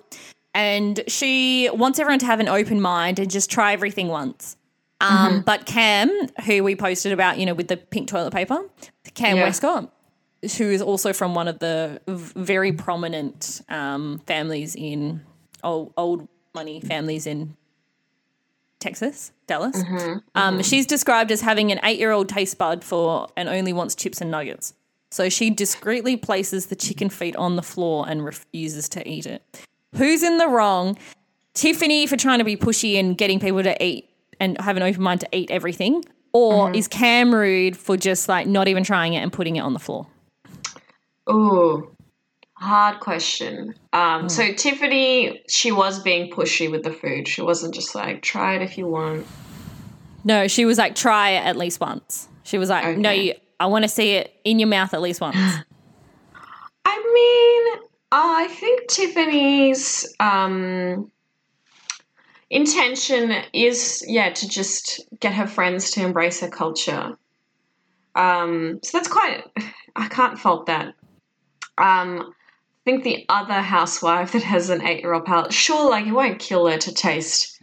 And 0.54 1.04
she 1.08 1.70
wants 1.74 1.98
everyone 2.00 2.20
to 2.20 2.26
have 2.28 2.40
an 2.40 2.48
open 2.48 2.80
mind 2.80 3.20
and 3.20 3.30
just 3.30 3.50
try 3.50 3.74
everything 3.74 4.08
once. 4.08 4.56
Um, 5.02 5.42
But 5.42 5.66
Cam, 5.66 6.10
who 6.46 6.64
we 6.64 6.76
posted 6.76 7.12
about, 7.12 7.38
you 7.40 7.46
know, 7.46 7.54
with 7.54 7.68
the 7.68 7.78
pink 7.78 8.08
toilet 8.08 8.32
paper, 8.32 8.64
Cam 9.16 9.38
Yeah. 9.38 9.44
Westcott, 9.44 9.92
who 10.58 10.66
is 10.66 10.82
also 10.82 11.12
from 11.12 11.34
one 11.36 11.48
of 11.48 11.60
the 11.60 12.00
very 12.08 12.72
prominent 12.72 13.62
um, 13.68 14.22
families 14.28 14.76
in 14.76 15.22
old, 15.64 15.94
old 15.98 16.28
money 16.54 16.80
families 16.80 17.26
in 17.26 17.56
Texas, 18.84 19.32
Dallas. 19.48 19.82
Mm-hmm, 19.82 20.18
um, 20.36 20.54
mm-hmm. 20.56 20.62
she's 20.62 20.86
described 20.86 21.32
as 21.32 21.42
having 21.42 21.72
an 21.72 21.80
eight 21.84 21.98
year 21.98 22.12
old 22.12 22.30
taste 22.30 22.58
bud 22.58 22.84
for 22.84 23.28
and 23.36 23.50
only 23.50 23.74
wants 23.74 23.96
chips 23.96 24.22
and 24.22 24.30
nuggets. 24.30 24.74
So 25.10 25.30
she 25.30 25.50
discreetly 25.50 26.18
places 26.18 26.68
the 26.68 26.76
chicken 26.76 27.10
feet 27.10 27.36
on 27.36 27.56
the 27.56 27.62
floor 27.62 28.06
and 28.08 28.26
refuses 28.26 28.90
to 28.90 29.08
eat 29.08 29.26
it. 29.26 29.44
Who's 29.96 30.24
in 30.24 30.38
the 30.38 30.48
wrong? 30.48 30.98
Tiffany 31.54 32.08
for 32.08 32.18
trying 32.18 32.40
to 32.40 32.44
be 32.44 32.58
pushy 32.58 33.00
and 33.00 33.18
getting 33.18 33.40
people 33.40 33.62
to 33.62 33.84
eat 33.84 34.10
and 34.40 34.60
have 34.60 34.76
an 34.76 34.84
open 34.84 35.02
mind 35.02 35.22
to 35.22 35.30
eat 35.32 35.52
everything? 35.52 36.04
Or 36.34 36.66
mm-hmm. 36.66 36.76
is 36.76 36.88
Cam 36.88 37.34
rude 37.34 37.78
for 37.78 37.96
just 37.96 38.28
like 38.28 38.48
not 38.48 38.68
even 38.68 38.84
trying 38.84 39.14
it 39.14 39.20
and 39.20 39.32
putting 39.32 39.56
it 39.56 39.62
on 39.62 39.74
the 39.74 39.80
floor? 39.80 40.08
Ooh. 41.30 41.96
Hard 42.64 43.00
question. 43.00 43.76
Um, 43.92 44.30
So 44.30 44.54
Tiffany, 44.54 45.42
she 45.48 45.72
was 45.72 46.02
being 46.02 46.32
pushy 46.32 46.72
with 46.72 46.84
the 46.84 46.92
food. 46.92 47.28
She 47.28 47.42
wasn't 47.42 47.74
just 47.74 47.94
like 47.94 48.22
try 48.22 48.56
it 48.56 48.62
if 48.62 48.78
you 48.78 48.88
want. 48.88 49.28
No, 50.24 50.48
she 50.48 50.66
was 50.66 50.78
like, 50.78 50.96
try 50.96 51.32
it 51.32 51.46
at 51.46 51.58
least 51.58 51.80
once. 51.80 52.28
She 52.44 52.58
was 52.58 52.70
like, 52.70 52.98
no, 52.98 53.12
you, 53.12 53.34
I 53.60 53.66
want 53.66 53.84
to 53.84 53.90
see 53.90 54.12
it 54.12 54.34
in 54.44 54.60
your 54.60 54.70
mouth 54.70 54.94
at 54.94 55.02
least 55.02 55.22
once. 55.22 55.36
I 56.86 57.14
mean, 57.14 57.84
I 58.12 58.48
think 58.48 58.88
Tiffany's 58.88 60.14
um, 60.20 61.12
intention 62.50 63.34
is, 63.54 64.04
yeah, 64.08 64.32
to 64.32 64.48
just 64.48 65.02
get 65.20 65.34
her 65.34 65.48
friends 65.48 65.92
to 65.92 66.02
embrace 66.04 66.40
her 66.40 66.50
culture. 66.50 67.18
Um, 68.16 68.80
so 68.84 68.98
that's 68.98 69.08
quite, 69.08 69.44
I 69.96 70.08
can't 70.08 70.38
fault 70.38 70.68
that. 70.68 70.94
Um, 71.78 72.34
think 72.86 73.04
the 73.04 73.26
other 73.30 73.62
housewife 73.62 74.34
that 74.34 74.44
has 74.44 74.70
an 74.70 74.86
eight 74.86 75.02
year 75.02 75.14
old 75.14 75.26
palate, 75.26 75.54
sure, 75.54 75.90
like 75.90 76.06
it 76.06 76.12
won't 76.12 76.40
kill 76.40 76.68
her 76.68 76.78
to 76.78 76.94
taste 76.94 77.60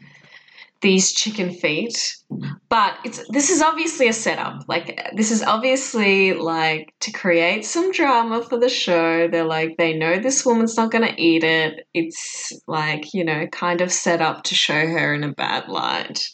these 0.80 1.12
chicken 1.12 1.52
feet 1.52 2.16
but 2.68 2.96
it's 3.04 3.26
this 3.30 3.50
is 3.50 3.60
obviously 3.60 4.06
a 4.06 4.12
setup. 4.12 4.62
Like 4.68 5.10
this 5.16 5.32
is 5.32 5.42
obviously 5.42 6.32
like 6.32 6.94
to 7.00 7.10
create 7.10 7.64
some 7.64 7.90
drama 7.90 8.42
for 8.42 8.58
the 8.58 8.68
show. 8.68 9.26
They're 9.26 9.44
like 9.44 9.76
they 9.76 9.94
know 9.94 10.18
this 10.18 10.46
woman's 10.46 10.76
not 10.76 10.92
going 10.92 11.06
to 11.06 11.20
eat 11.20 11.42
it. 11.42 11.86
It's 11.92 12.52
like 12.68 13.12
you 13.12 13.24
know 13.24 13.46
kind 13.48 13.80
of 13.80 13.90
set 13.92 14.22
up 14.22 14.44
to 14.44 14.54
show 14.54 14.86
her 14.86 15.12
in 15.12 15.24
a 15.24 15.32
bad 15.32 15.68
light. 15.68 16.24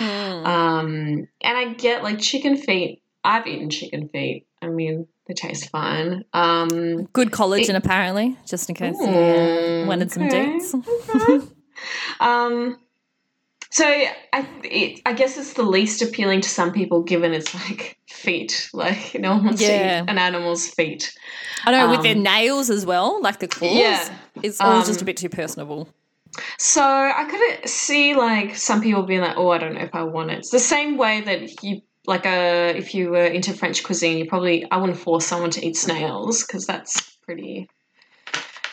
Um 0.00 1.26
and 1.42 1.58
i 1.58 1.74
get 1.74 2.02
like 2.02 2.18
chicken 2.18 2.56
feet 2.56 3.02
i've 3.22 3.46
eaten 3.46 3.68
chicken 3.68 4.08
feet. 4.08 4.46
I 4.62 4.68
mean 4.68 5.06
taste 5.34 5.70
fine 5.70 6.24
um 6.32 7.04
Good 7.12 7.30
collagen, 7.30 7.74
apparently, 7.76 8.36
just 8.46 8.68
in 8.68 8.74
case 8.74 8.98
you 9.00 9.06
uh, 9.06 9.48
Mm, 9.48 9.86
wanted 9.86 10.10
some 10.12 10.24
okay. 10.24 10.58
dates. 10.58 10.74
um 12.20 12.78
so 13.70 13.86
I, 13.86 14.46
it, 14.64 15.00
I 15.06 15.14
guess 15.14 15.38
it's 15.38 15.54
the 15.54 15.62
least 15.62 16.02
appealing 16.02 16.42
to 16.42 16.48
some 16.48 16.72
people 16.72 17.02
given 17.02 17.32
it's 17.32 17.54
like 17.54 17.96
feet 18.08 18.68
like 18.74 19.14
no 19.18 19.30
one 19.32 19.44
wants 19.46 19.62
Yeah. 19.62 19.68
to 19.68 20.04
eat 20.04 20.10
an 20.10 20.18
animal's 20.18 20.68
feet 20.68 21.12
I 21.64 21.70
know, 21.70 21.90
with 21.90 22.02
their 22.02 22.16
Um, 22.16 22.22
nails 22.22 22.70
as 22.70 22.84
well, 22.84 23.20
like 23.22 23.38
the 23.38 23.46
claws. 23.48 23.72
Yeah. 23.78 24.18
It's 24.42 24.60
all 24.60 24.80
Um, 24.80 24.84
just 24.84 25.00
a 25.00 25.04
bit 25.04 25.16
too 25.16 25.28
personable. 25.28 25.88
So 26.58 26.82
I 26.82 27.24
could 27.30 27.68
see 27.68 28.14
like 28.14 28.56
some 28.56 28.80
people 28.80 29.02
being 29.04 29.20
like, 29.20 29.36
"Oh, 29.36 29.50
I 29.50 29.58
don't 29.58 29.74
know 29.74 29.80
if 29.82 29.94
I 29.94 30.02
want 30.02 30.30
it." 30.32 30.38
It's 30.38 30.50
the 30.50 30.58
same 30.58 30.96
way 30.96 31.20
that 31.20 31.62
you 31.62 31.82
like 32.06 32.26
uh, 32.26 32.72
if 32.76 32.94
you 32.94 33.10
were 33.10 33.24
into 33.26 33.52
French 33.52 33.82
cuisine, 33.84 34.18
you 34.18 34.26
probably 34.26 34.68
I 34.70 34.76
wouldn't 34.78 34.98
force 34.98 35.26
someone 35.26 35.50
to 35.50 35.64
eat 35.66 35.76
snails 35.76 36.44
because 36.44 36.66
that's 36.66 37.00
pretty 37.22 37.68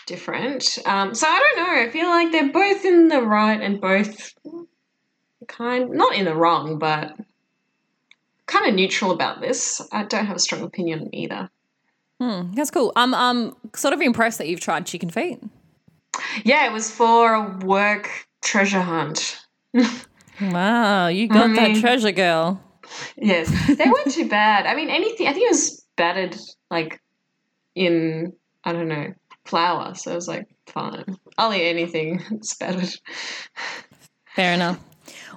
different. 0.06 0.80
Um, 0.86 1.14
so 1.14 1.28
I 1.28 1.40
don't 1.56 1.66
know. 1.68 1.82
I 1.82 1.90
feel 1.92 2.08
like 2.10 2.32
they're 2.32 2.52
both 2.52 2.84
in 2.86 3.08
the 3.08 3.22
right 3.22 3.62
and 3.62 3.80
both 3.80 4.34
kind 5.48 5.92
not 5.92 6.16
in 6.16 6.26
the 6.26 6.36
wrong, 6.36 6.80
but 6.80 7.16
kind 8.48 8.68
of 8.68 8.74
neutral 8.74 9.12
about 9.12 9.42
this. 9.42 9.82
I 9.92 10.04
don't 10.04 10.26
have 10.26 10.36
a 10.38 10.40
strong 10.40 10.64
opinion 10.64 11.02
on 11.02 11.16
either. 11.16 11.50
Hmm, 12.20 12.52
that's 12.54 12.72
cool. 12.72 12.92
I'm 12.96 13.14
um 13.14 13.56
sort 13.76 13.94
of 13.94 14.02
impressed 14.02 14.40
that 14.40 14.48
you've 14.48 14.60
tried 14.60 14.86
chicken 14.86 15.10
feet. 15.10 15.40
Yeah, 16.44 16.66
it 16.66 16.74
was 16.74 16.90
for 16.92 17.34
a 17.34 17.58
work 17.66 18.10
treasure 18.42 18.82
hunt. 18.82 19.40
Wow, 20.42 21.08
you 21.08 21.28
got 21.28 21.54
that 21.56 21.72
mean- 21.72 21.82
treasure 21.82 22.14
girl. 22.14 22.62
Yes, 23.18 23.50
they 23.68 23.86
weren't 23.86 24.12
too 24.12 24.30
bad. 24.30 24.66
I 24.66 24.76
mean, 24.76 24.90
anything. 24.90 25.28
I 25.28 25.34
think 25.34 25.46
it 25.46 25.52
was 25.52 25.86
battered 25.98 26.36
like 26.70 27.02
in 27.76 28.34
I 28.64 28.74
don't 28.74 28.88
know 28.88 29.14
flour, 29.46 29.96
so 29.96 30.12
it 30.12 30.16
was 30.16 30.28
like 30.28 30.48
fine. 30.68 31.18
I'll 31.38 31.54
eat 31.54 31.70
anything 31.70 32.24
that's 32.32 32.56
battered. 32.56 32.94
Fair 34.36 34.54
enough. 34.54 34.80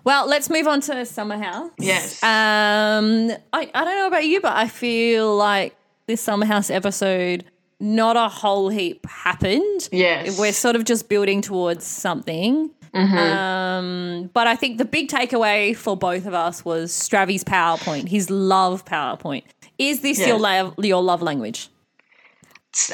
Well, 0.05 0.27
let's 0.27 0.51
move 0.51 0.66
on 0.66 0.81
to 0.83 1.07
Summer 1.07 1.38
House. 1.38 1.70
Yes. 1.79 2.22
Um, 2.22 3.31
I, 3.53 3.70
I 3.72 3.85
don't 3.85 3.96
know 3.96 4.09
about 4.09 4.27
you, 4.27 4.40
but 4.40 4.57
I 4.57 4.66
feel 4.66 5.37
like 5.37 5.77
this 6.07 6.20
Summer 6.20 6.44
House 6.44 6.70
episode, 6.70 7.44
not 7.79 8.16
a 8.16 8.29
whole 8.29 8.68
heap 8.68 9.07
happened. 9.07 9.88
Yes. 9.92 10.38
We're 10.38 10.53
sort 10.53 10.75
of 10.75 10.85
just 10.85 11.09
building 11.09 11.40
towards 11.40 11.87
something. 11.87 12.70
Mm-hmm. 12.94 13.16
Um, 13.16 14.31
but 14.35 14.46
I 14.46 14.55
think 14.57 14.78
the 14.78 14.85
big 14.85 15.09
takeaway 15.09 15.74
for 15.74 15.96
both 15.96 16.26
of 16.26 16.35
us 16.35 16.64
was 16.64 16.92
Stravi's 16.92 17.44
PowerPoint, 17.44 18.09
his 18.09 18.28
love 18.31 18.85
PowerPoint. 18.85 19.44
Is 19.78 20.00
this 20.02 20.20
Yeah. 20.20 20.28
your 20.28 20.38
love 20.38 20.74
your 20.78 21.02
love 21.02 21.22
language? 21.22 21.68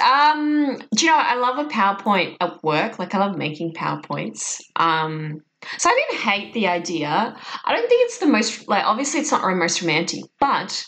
Um, 0.03 0.79
do 0.95 1.07
you 1.07 1.11
know? 1.13 1.19
I 1.19 1.37
love 1.37 1.59
a 1.59 1.69
PowerPoint 1.69 2.37
at 2.41 2.63
work. 2.65 2.99
Like 2.99 3.15
I 3.15 3.19
love 3.19 3.37
making 3.37 3.75
PowerPoints. 3.75 4.61
Um, 4.77 5.43
so 5.77 5.91
I 5.91 5.95
didn't 5.95 6.21
hate 6.23 6.53
the 6.55 6.67
idea. 6.69 7.37
I 7.65 7.73
don't 7.75 7.89
think 7.89 8.05
it's 8.07 8.19
the 8.19 8.27
most 8.27 8.69
like. 8.69 8.85
Obviously, 8.85 9.21
it's 9.21 9.31
not 9.31 9.43
the 9.43 9.55
most 9.55 9.81
romantic, 9.81 10.25
but 10.41 10.85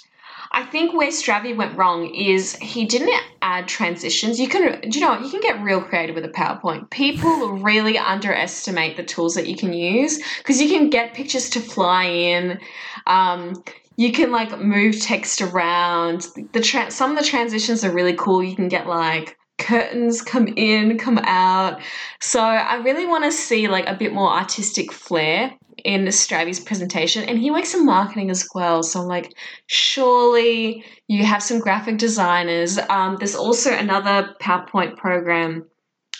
I 0.52 0.64
think 0.64 0.92
where 0.92 1.10
Stravi 1.10 1.56
went 1.56 1.76
wrong 1.76 2.12
is 2.12 2.56
he 2.56 2.84
didn't 2.84 3.14
add 3.40 3.68
transitions. 3.68 4.40
You 4.40 4.48
can, 4.48 4.80
do 4.80 4.98
you 4.98 5.04
know, 5.04 5.18
you 5.20 5.30
can 5.30 5.40
get 5.40 5.62
real 5.62 5.80
creative 5.80 6.16
with 6.16 6.24
a 6.24 6.28
PowerPoint. 6.28 6.90
People 6.90 7.50
really 7.50 7.96
underestimate 7.96 8.96
the 8.96 9.04
tools 9.04 9.34
that 9.36 9.46
you 9.46 9.56
can 9.56 9.72
use 9.72 10.20
because 10.38 10.60
you 10.60 10.68
can 10.68 10.90
get 10.90 11.14
pictures 11.14 11.50
to 11.50 11.60
fly 11.60 12.04
in. 12.04 12.58
Um, 13.06 13.62
you 13.96 14.10
can 14.10 14.32
like 14.32 14.58
move 14.58 15.00
text 15.00 15.40
around. 15.40 16.26
The 16.52 16.60
tra- 16.60 16.90
some 16.90 17.12
of 17.12 17.18
the 17.18 17.24
transitions 17.24 17.84
are 17.84 17.92
really 17.92 18.14
cool. 18.14 18.42
You 18.42 18.56
can 18.56 18.68
get 18.68 18.88
like 18.88 19.36
curtains 19.58 20.20
come 20.20 20.48
in, 20.48 20.98
come 20.98 21.18
out. 21.18 21.80
So 22.20 22.40
I 22.40 22.76
really 22.76 23.06
want 23.06 23.24
to 23.24 23.30
see 23.30 23.68
like 23.68 23.86
a 23.86 23.94
bit 23.94 24.12
more 24.12 24.30
artistic 24.30 24.90
flair 24.90 25.54
in 25.84 26.04
Stravi's 26.06 26.60
presentation, 26.60 27.24
and 27.28 27.38
he 27.38 27.50
works 27.50 27.74
in 27.74 27.84
marketing 27.84 28.30
as 28.30 28.48
well. 28.54 28.82
So 28.82 29.00
I'm 29.00 29.06
like, 29.06 29.32
surely 29.66 30.84
you 31.08 31.24
have 31.24 31.42
some 31.42 31.60
graphic 31.60 31.98
designers. 31.98 32.78
Um, 32.78 33.16
there's 33.18 33.34
also 33.34 33.72
another 33.72 34.34
PowerPoint 34.40 34.96
program. 34.96 35.66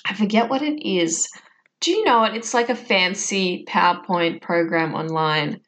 I 0.07 0.15
forget 0.15 0.49
what 0.49 0.63
it 0.63 0.87
is. 0.87 1.29
Do 1.81 1.91
you 1.91 2.05
know 2.05 2.25
it? 2.25 2.35
It's 2.35 2.55
like 2.55 2.69
a 2.69 2.75
fancy 2.75 3.65
PowerPoint 3.69 4.43
program 4.43 4.95
online. 4.95 5.61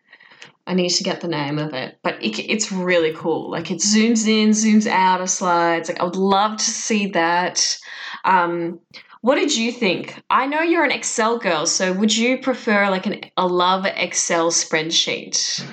I 0.66 0.74
need 0.74 0.90
to 0.90 1.04
get 1.04 1.20
the 1.20 1.28
name 1.28 1.58
of 1.58 1.74
it, 1.74 1.98
but 2.02 2.22
it, 2.22 2.38
it's 2.38 2.70
really 2.70 3.12
cool. 3.14 3.50
Like 3.50 3.70
it 3.70 3.78
zooms 3.78 4.28
in, 4.28 4.50
zooms 4.50 4.86
out 4.86 5.20
of 5.20 5.28
slides. 5.28 5.88
Like 5.88 6.00
I 6.00 6.04
would 6.04 6.16
love 6.16 6.58
to 6.58 6.64
see 6.64 7.06
that. 7.08 7.76
Um, 8.24 8.78
what 9.22 9.36
did 9.36 9.56
you 9.56 9.72
think? 9.72 10.22
I 10.30 10.46
know 10.46 10.60
you're 10.60 10.84
an 10.84 10.90
Excel 10.92 11.38
girl, 11.38 11.64
so 11.66 11.92
would 11.92 12.14
you 12.14 12.38
prefer 12.38 12.90
like 12.90 13.06
an 13.06 13.20
a 13.36 13.46
love 13.46 13.86
Excel 13.86 14.50
spreadsheet? 14.50 15.64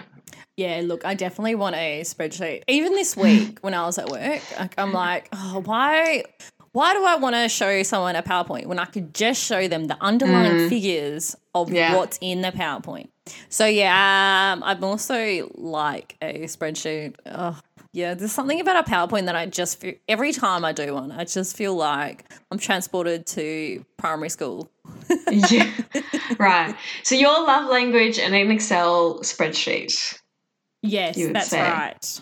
Yeah, 0.56 0.82
look, 0.84 1.06
I 1.06 1.14
definitely 1.14 1.56
want 1.56 1.76
a 1.76 2.02
spreadsheet. 2.02 2.64
Even 2.68 2.92
this 2.94 3.16
week 3.16 3.60
when 3.62 3.74
I 3.74 3.86
was 3.86 3.98
at 3.98 4.10
work, 4.10 4.42
like, 4.60 4.76
I'm 4.78 4.92
like, 4.94 5.30
oh, 5.34 5.62
why 5.66 6.24
why 6.72 6.94
do 6.94 7.04
I 7.04 7.16
want 7.16 7.36
to 7.36 7.50
show 7.50 7.82
someone 7.84 8.16
a 8.16 8.22
PowerPoint 8.22 8.68
when 8.68 8.78
I 8.78 8.86
could 8.86 9.14
just 9.14 9.44
show 9.44 9.68
them 9.68 9.86
the 9.86 9.98
underlying 10.02 10.70
figures 10.70 11.36
of 11.56 11.72
Yeah. 11.72 11.96
what's 11.96 12.20
in 12.22 12.42
the 12.42 12.52
PowerPoint? 12.52 13.08
So 13.50 13.66
yeah, 13.66 14.54
um, 14.54 14.64
I'm 14.64 14.84
also 14.84 15.50
like 15.56 16.16
a 16.22 16.44
spreadsheet. 16.44 17.16
Oh, 17.26 17.58
yeah, 17.91 18.13
there's 18.13 18.32
something 18.32 18.60
about 18.60 18.88
a 18.88 18.89
PowerPoint 18.89 19.25
that 19.25 19.36
I 19.36 19.47
just 19.47 19.80
feel 19.80 19.95
every 20.08 20.32
time 20.32 20.63
I 20.63 20.71
do 20.71 20.93
one, 20.93 21.12
I 21.12 21.25
just 21.25 21.58
feel 21.58 21.75
like 21.75 22.32
I'm 22.52 22.60
transported 22.60 23.25
to 23.28 23.84
primary 23.97 24.30
school. 24.30 24.69
yeah, 25.32 25.71
right. 26.38 26.75
So 27.04 27.15
your 27.15 27.43
love 27.45 27.69
language 27.69 28.19
and 28.19 28.36
an 28.36 28.52
Excel 28.52 29.19
spreadsheet. 29.21 30.19
Yes, 30.82 31.17
that's 31.34 31.49
say. 31.49 31.62
right. 31.62 32.21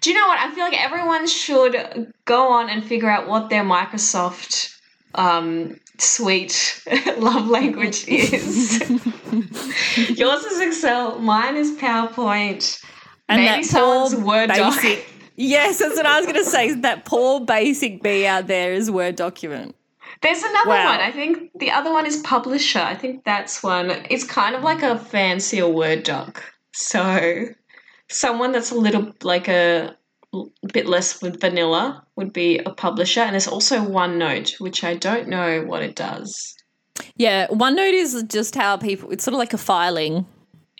Do 0.00 0.10
you 0.10 0.16
know 0.20 0.26
what? 0.26 0.38
I 0.38 0.54
feel 0.54 0.64
like 0.64 0.80
everyone 0.80 1.26
should 1.26 2.12
go 2.24 2.48
on 2.48 2.68
and 2.68 2.84
figure 2.84 3.08
out 3.08 3.28
what 3.28 3.48
their 3.48 3.62
Microsoft 3.62 4.76
um, 5.14 5.78
suite 5.98 6.82
love 7.18 7.46
language 7.46 8.06
is. 8.08 8.80
Yours 10.18 10.44
is 10.44 10.60
Excel, 10.60 11.18
mine 11.18 11.56
is 11.56 11.72
PowerPoint. 11.78 12.82
And 13.28 13.40
Maybe 13.42 13.62
that 13.62 13.64
someone's 13.70 14.14
poor 14.14 14.24
Word 14.24 14.50
doc. 14.50 14.74
basic- 14.82 15.08
Yes, 15.36 15.78
that's 15.78 15.96
what 15.96 16.04
I 16.06 16.18
was 16.18 16.26
going 16.26 16.44
to 16.44 16.50
say. 16.50 16.72
That 16.74 17.04
poor 17.06 17.40
basic 17.40 18.02
B 18.02 18.26
out 18.26 18.46
there 18.48 18.72
is 18.74 18.90
Word 18.90 19.16
document. 19.16 19.74
There's 20.20 20.42
another 20.42 20.68
Wow. 20.68 20.90
one. 20.90 21.00
I 21.00 21.10
think 21.10 21.50
the 21.58 21.70
other 21.70 21.90
one 21.90 22.04
is 22.06 22.18
Publisher. 22.18 22.80
I 22.80 22.94
think 22.94 23.24
that's 23.24 23.62
one. 23.62 23.90
It's 24.10 24.24
kind 24.24 24.54
of 24.54 24.62
like 24.62 24.82
a 24.82 24.98
fancier 24.98 25.66
Word 25.68 26.02
doc. 26.02 26.42
So 26.74 27.46
someone 28.10 28.52
that's 28.52 28.70
a 28.70 28.74
little 28.74 29.12
like 29.22 29.48
a 29.48 29.96
bit 30.72 30.86
less 30.86 31.14
vanilla 31.20 32.04
would 32.16 32.32
be 32.32 32.58
a 32.58 32.70
publisher. 32.70 33.20
And 33.20 33.32
there's 33.32 33.48
also 33.48 33.78
OneNote, 33.80 34.60
which 34.60 34.84
I 34.84 34.94
don't 34.94 35.28
know 35.28 35.62
what 35.62 35.82
it 35.82 35.94
does. 35.96 36.54
Yeah, 37.16 37.46
OneNote 37.48 37.92
is 37.94 38.22
just 38.28 38.54
how 38.54 38.76
people, 38.76 39.10
it's 39.10 39.24
sort 39.24 39.32
of 39.34 39.38
like 39.38 39.52
a 39.54 39.58
filing 39.58 40.26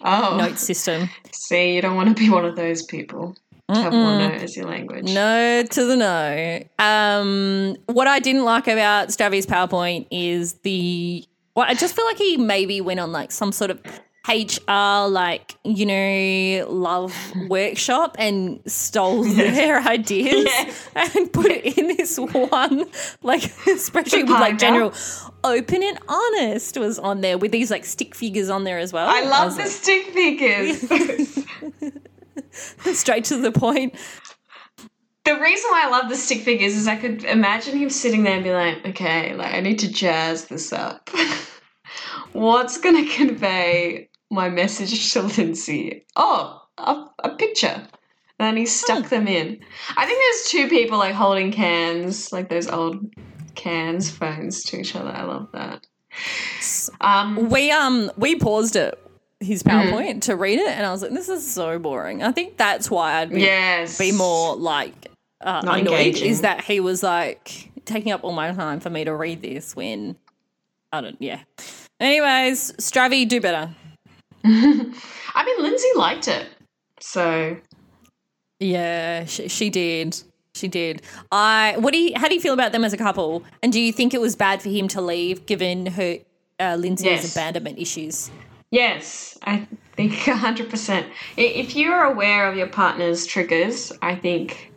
Oh, 0.05 0.37
note 0.37 0.59
system. 0.59 1.09
see, 1.33 1.75
you 1.75 1.83
don't 1.83 1.97
want 1.97 2.09
to 2.09 2.21
be 2.21 2.31
one 2.31 2.45
of 2.45 2.57
those 2.57 2.83
people. 2.83 3.37
to 3.69 3.81
have 3.81 3.93
Wano 3.93 4.31
as 4.41 4.57
your 4.57 4.67
language. 4.67 5.05
No 5.12 5.62
to 5.62 5.85
the 5.85 5.97
no. 5.97 6.62
Um, 6.79 7.77
what 7.87 8.07
I 8.07 8.19
didn't 8.19 8.45
like 8.45 8.67
about 8.67 9.09
Stravi's 9.09 9.47
PowerPoint 9.47 10.07
is 10.11 10.55
the. 10.62 11.25
Well, 11.55 11.67
I 11.69 11.75
just 11.75 11.95
feel 11.95 12.07
like 12.07 12.19
he 12.19 12.37
maybe 12.37 12.81
went 12.81 13.01
on 13.01 13.12
like 13.12 13.31
some 13.31 13.53
sort 13.53 13.71
of 13.71 13.81
HR, 14.29 15.09
like, 15.09 15.57
you 15.65 15.85
know, 15.85 16.67
love 16.71 17.13
workshop 17.49 18.15
and 18.19 18.61
stole 18.67 19.25
their 19.35 19.81
ideas 19.81 20.45
Yes. 20.45 20.89
and 20.95 21.33
put 21.33 21.47
it 21.51 21.77
in 21.77 21.89
this 21.89 22.19
one, 22.19 22.85
like, 23.23 23.41
spreadsheet 23.67 24.23
with 24.23 24.31
like 24.31 24.59
general 24.59 24.93
open 25.45 25.83
and 25.83 25.99
honest 26.09 26.77
was 26.79 26.99
on 27.01 27.21
there 27.21 27.37
with 27.37 27.51
these 27.51 27.69
like 27.71 27.85
stick 27.85 28.15
figures 28.15 28.49
on 28.49 28.63
there 28.65 28.79
as 28.79 28.93
well. 28.93 29.09
I 29.09 29.23
love 29.23 29.47
was 29.47 29.57
the 29.57 29.67
stick 29.67 30.07
figures. 30.07 30.89
straight 32.99 33.25
to 33.25 33.37
the 33.39 33.51
point. 33.51 33.95
the 35.25 35.35
reason 35.41 35.71
why 35.73 35.85
I 35.85 35.89
love 35.91 36.09
the 36.09 36.17
stick 36.17 36.43
figures 36.43 36.75
is 36.77 36.87
I 36.87 36.95
could 36.97 37.25
imagine 37.25 37.77
him 37.77 37.91
sitting 37.91 38.23
there 38.23 38.35
and 38.37 38.45
be 38.45 38.53
like, 38.53 38.87
okay, 38.87 39.35
like 39.35 39.53
I 39.53 39.61
need 39.61 39.81
to 39.81 39.91
jazz 39.91 40.45
this 40.47 40.73
up. 40.73 41.11
What's 42.33 42.79
going 42.79 43.05
to 43.05 43.13
convey 43.15 44.09
my 44.33 44.49
message 44.49 45.12
to 45.12 45.23
Lindsay? 45.23 46.05
Oh, 46.16 46.61
a, 46.79 47.05
a 47.25 47.31
picture. 47.37 47.68
And 48.38 48.49
then 48.49 48.57
he 48.57 48.66
stuck 48.66 49.09
them 49.09 49.29
in. 49.29 49.61
I 49.97 50.07
think 50.07 50.18
there's 50.18 50.51
two 50.51 50.68
people 50.68 50.99
like 50.99 51.14
holding 51.14 51.53
cans, 51.53 52.33
like 52.33 52.49
those 52.49 52.66
old 52.66 53.12
cans 53.55 54.11
phones 54.11 54.64
to 54.64 54.81
each 54.81 54.97
other. 54.97 55.11
I 55.11 55.23
love 55.23 55.49
that. 55.53 55.87
Um, 57.01 57.49
We 57.51 57.71
um 57.71 58.11
we 58.16 58.35
paused 58.37 58.77
it 58.77 58.99
his 59.40 59.62
PowerPoint 59.62 60.23
to 60.23 60.37
read 60.37 60.59
it, 60.59 60.68
and 60.68 60.85
I 60.87 60.92
was 60.92 61.03
like, 61.03 61.12
"This 61.12 61.29
is 61.29 61.49
so 61.53 61.79
boring." 61.79 62.23
I 62.23 62.33
think 62.33 62.57
that's 62.57 62.90
why 62.90 63.21
I'd 63.21 63.31
be, 63.31 63.40
yes. 63.40 63.99
be 63.99 64.12
more 64.12 64.57
like 64.57 65.09
uh, 65.40 65.62
Not 65.64 65.81
annoyed. 65.81 65.95
engaging. 65.95 66.29
Is 66.31 66.40
that 66.42 66.62
he 66.64 66.81
was 66.81 67.03
like 67.03 67.71
taking 67.85 68.12
up 68.12 68.25
all 68.25 68.33
my 68.33 68.53
time 68.53 68.81
for 68.81 68.90
me 68.90 69.05
to 69.05 69.14
read 69.14 69.42
this 69.42 69.75
when 69.77 70.16
I 70.92 71.01
don't. 71.01 71.16
Yeah. 71.21 71.40
Anyways, 72.01 72.73
Stravi, 72.73 73.29
do 73.29 73.40
better. 73.40 73.71
I 74.45 75.45
mean, 75.45 75.63
Lindsay 75.63 75.89
liked 75.97 76.29
it. 76.29 76.47
So 77.01 77.57
Yeah, 78.61 79.25
she, 79.25 79.49
she 79.49 79.71
did. 79.71 80.21
She 80.55 80.69
did. 80.69 81.03
I. 81.31 81.77
What 81.79 81.93
do 81.93 81.99
you? 81.99 82.13
How 82.17 82.29
do 82.29 82.35
you 82.35 82.41
feel 82.41 82.53
about 82.55 82.73
them 82.73 82.85
as 82.85 82.93
a 82.93 82.97
couple? 82.99 83.43
And 83.63 83.73
do 83.73 83.81
you 83.81 83.93
think 83.93 84.13
it 84.13 84.21
was 84.21 84.37
bad 84.37 84.61
for 84.61 84.69
him 84.69 84.87
to 84.89 85.01
leave, 85.01 85.47
given 85.47 85.87
her 85.87 86.19
uh, 86.61 86.77
Lindsay's 86.79 87.07
Yes. 87.07 87.33
abandonment 87.33 87.79
issues? 87.79 88.31
Yes, 88.71 89.39
I 89.45 89.67
think 89.97 90.13
100%. 90.13 91.07
If 91.37 91.75
you're 91.77 92.03
aware 92.05 92.51
of 92.51 92.57
your 92.57 92.67
partner's 92.69 93.27
triggers, 93.27 93.93
I 94.03 94.15
think, 94.15 94.73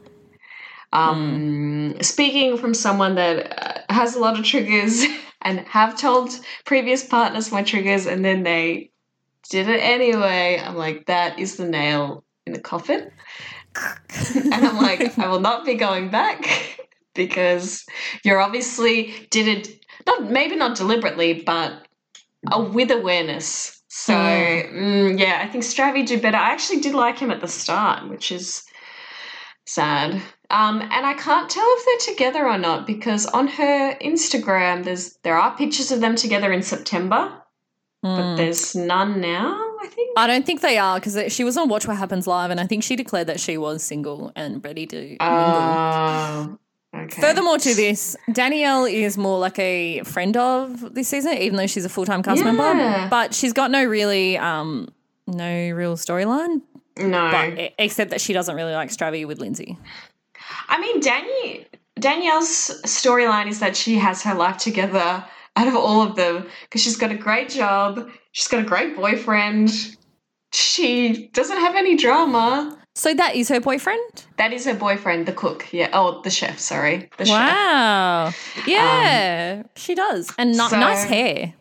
um, 0.94 1.96
speaking 2.02 2.58
from 2.58 2.74
someone 2.74 3.16
that 3.16 3.88
uh, 3.90 3.94
has 3.94 4.16
a 4.16 4.20
lot 4.20 4.38
of 4.40 4.46
triggers 4.46 5.04
and 5.42 5.60
have 5.60 5.98
told 5.98 6.30
previous 6.66 7.04
partners 7.06 7.52
my 7.52 7.64
triggers 7.64 8.06
and 8.06 8.24
then 8.24 8.44
they 8.44 8.92
did 9.50 9.70
it 9.70 9.80
anyway, 9.80 10.62
I'm 10.64 10.76
like, 10.76 11.06
that 11.08 11.40
is 11.40 11.58
the 11.58 11.68
nail 11.68 12.24
in 12.46 12.54
the 12.54 12.60
coffin. 12.60 13.12
and 14.36 14.54
I'm 14.54 14.78
like, 14.78 15.18
I 15.20 15.28
will 15.28 15.40
not 15.40 15.66
be 15.66 15.76
going 15.76 16.10
back 16.10 16.80
because 17.14 17.86
you're 18.24 18.42
obviously 18.42 19.28
did 19.30 19.48
it, 19.48 19.86
not 20.06 20.30
maybe 20.30 20.56
not 20.56 20.78
deliberately, 20.78 21.44
but 21.46 21.88
uh, 22.52 22.70
with 22.72 22.92
awareness. 22.92 23.82
So 23.88 24.14
mm, 24.14 25.18
yeah, 25.20 25.40
I 25.42 25.48
think 25.48 25.64
Stravi 25.64 26.06
do 26.06 26.20
better. 26.20 26.38
I 26.38 26.52
actually 26.52 26.82
did 26.82 26.94
like 26.94 27.18
him 27.18 27.32
at 27.32 27.42
the 27.42 27.48
start, 27.48 28.10
which 28.10 28.32
is 28.32 28.64
sad. 29.66 30.22
Um, 30.50 30.82
and 30.82 31.06
I 31.06 31.14
can't 31.14 31.50
tell 31.50 31.66
if 31.66 31.86
they're 31.86 32.14
together 32.14 32.48
or 32.48 32.58
not 32.58 32.86
because 32.86 33.26
on 33.26 33.48
her 33.48 33.96
Instagram, 33.96 34.84
there's 34.84 35.18
there 35.24 35.38
are 35.38 35.58
pictures 35.58 35.92
of 35.92 36.02
them 36.02 36.16
together 36.16 36.52
in 36.52 36.62
September, 36.62 37.42
but 38.06 38.36
there's 38.36 38.76
none 38.76 39.20
now. 39.22 39.62
I 39.82 39.88
think. 39.88 40.14
I 40.18 40.28
don't 40.28 40.46
think 40.46 40.62
they 40.62 40.78
are 40.78 41.00
because 41.00 41.34
she 41.34 41.44
was 41.44 41.58
on 41.58 41.70
Watch 41.70 41.88
What 41.88 41.98
Happens 41.98 42.28
Live, 42.28 42.52
and 42.52 42.60
I 42.60 42.68
think 42.68 42.84
she 42.84 42.96
declared 42.96 43.28
that 43.28 43.40
she 43.40 43.58
was 43.58 43.84
single 43.84 44.32
and 44.36 44.64
ready 44.64 44.86
to 44.88 44.96
mingle. 44.96 45.18
Oh, 45.22 46.58
okay. 46.96 47.22
Furthermore 47.22 47.58
to 47.60 47.74
this, 47.76 48.16
Danielle 48.32 48.86
is 48.86 49.18
more 49.18 49.38
like 49.40 49.60
a 49.60 50.02
friend 50.04 50.36
of 50.38 50.94
this 50.96 51.08
season, 51.08 51.34
even 51.34 51.58
though 51.58 51.68
she's 51.68 51.86
a 51.86 51.90
full 51.90 52.06
time 52.06 52.24
cast 52.24 52.44
Yeah. 52.44 52.52
member. 52.52 53.08
But 53.10 53.34
she's 53.34 53.54
got 53.54 53.70
no 53.72 53.84
really, 53.84 54.38
um, 54.38 54.90
no 55.28 55.70
real 55.72 55.96
storyline, 55.98 56.62
no, 56.98 57.30
but 57.32 57.74
except 57.78 58.12
that 58.12 58.22
she 58.22 58.34
doesn't 58.34 58.56
really 58.56 58.74
like 58.74 58.90
Stravi 58.90 59.26
with 59.28 59.40
Lindsay. 59.40 59.78
I 60.70 60.80
mean, 60.80 61.02
Dani- 61.02 61.66
Danielle's 62.00 62.82
storyline 62.86 63.48
is 63.48 63.60
that 63.60 63.76
she 63.76 63.96
has 63.96 64.22
her 64.24 64.34
life 64.36 64.58
together 64.58 65.24
out 65.56 65.68
of 65.68 65.76
all 65.76 66.02
of 66.02 66.16
them 66.16 66.46
because 66.64 66.82
she's 66.82 66.98
got 66.98 67.12
a 67.12 67.16
great 67.18 67.50
job, 67.50 68.10
she's 68.32 68.48
got 68.48 68.62
a 68.62 68.68
great 68.68 68.96
boyfriend, 68.96 69.72
she 70.52 71.28
doesn't 71.34 71.58
have 71.58 71.76
any 71.76 71.96
drama. 71.96 72.78
So 72.98 73.14
that 73.14 73.36
is 73.36 73.50
her 73.50 73.60
boyfriend. 73.60 74.26
That 74.38 74.54
is 74.54 74.64
her 74.66 74.74
boyfriend, 74.74 75.26
the 75.26 75.34
cook. 75.34 75.68
Yeah. 75.74 75.90
Oh, 75.92 76.22
the 76.22 76.30
chef. 76.30 76.58
Sorry, 76.60 77.10
the 77.18 77.26
chef. 77.26 77.34
Wow. 77.36 78.32
Yeah, 78.66 79.64
she 79.76 79.96
does, 79.96 80.32
and 80.38 80.52
ni- 80.52 80.58
so- 80.70 80.80
nice 80.80 81.04
hair. 81.04 81.54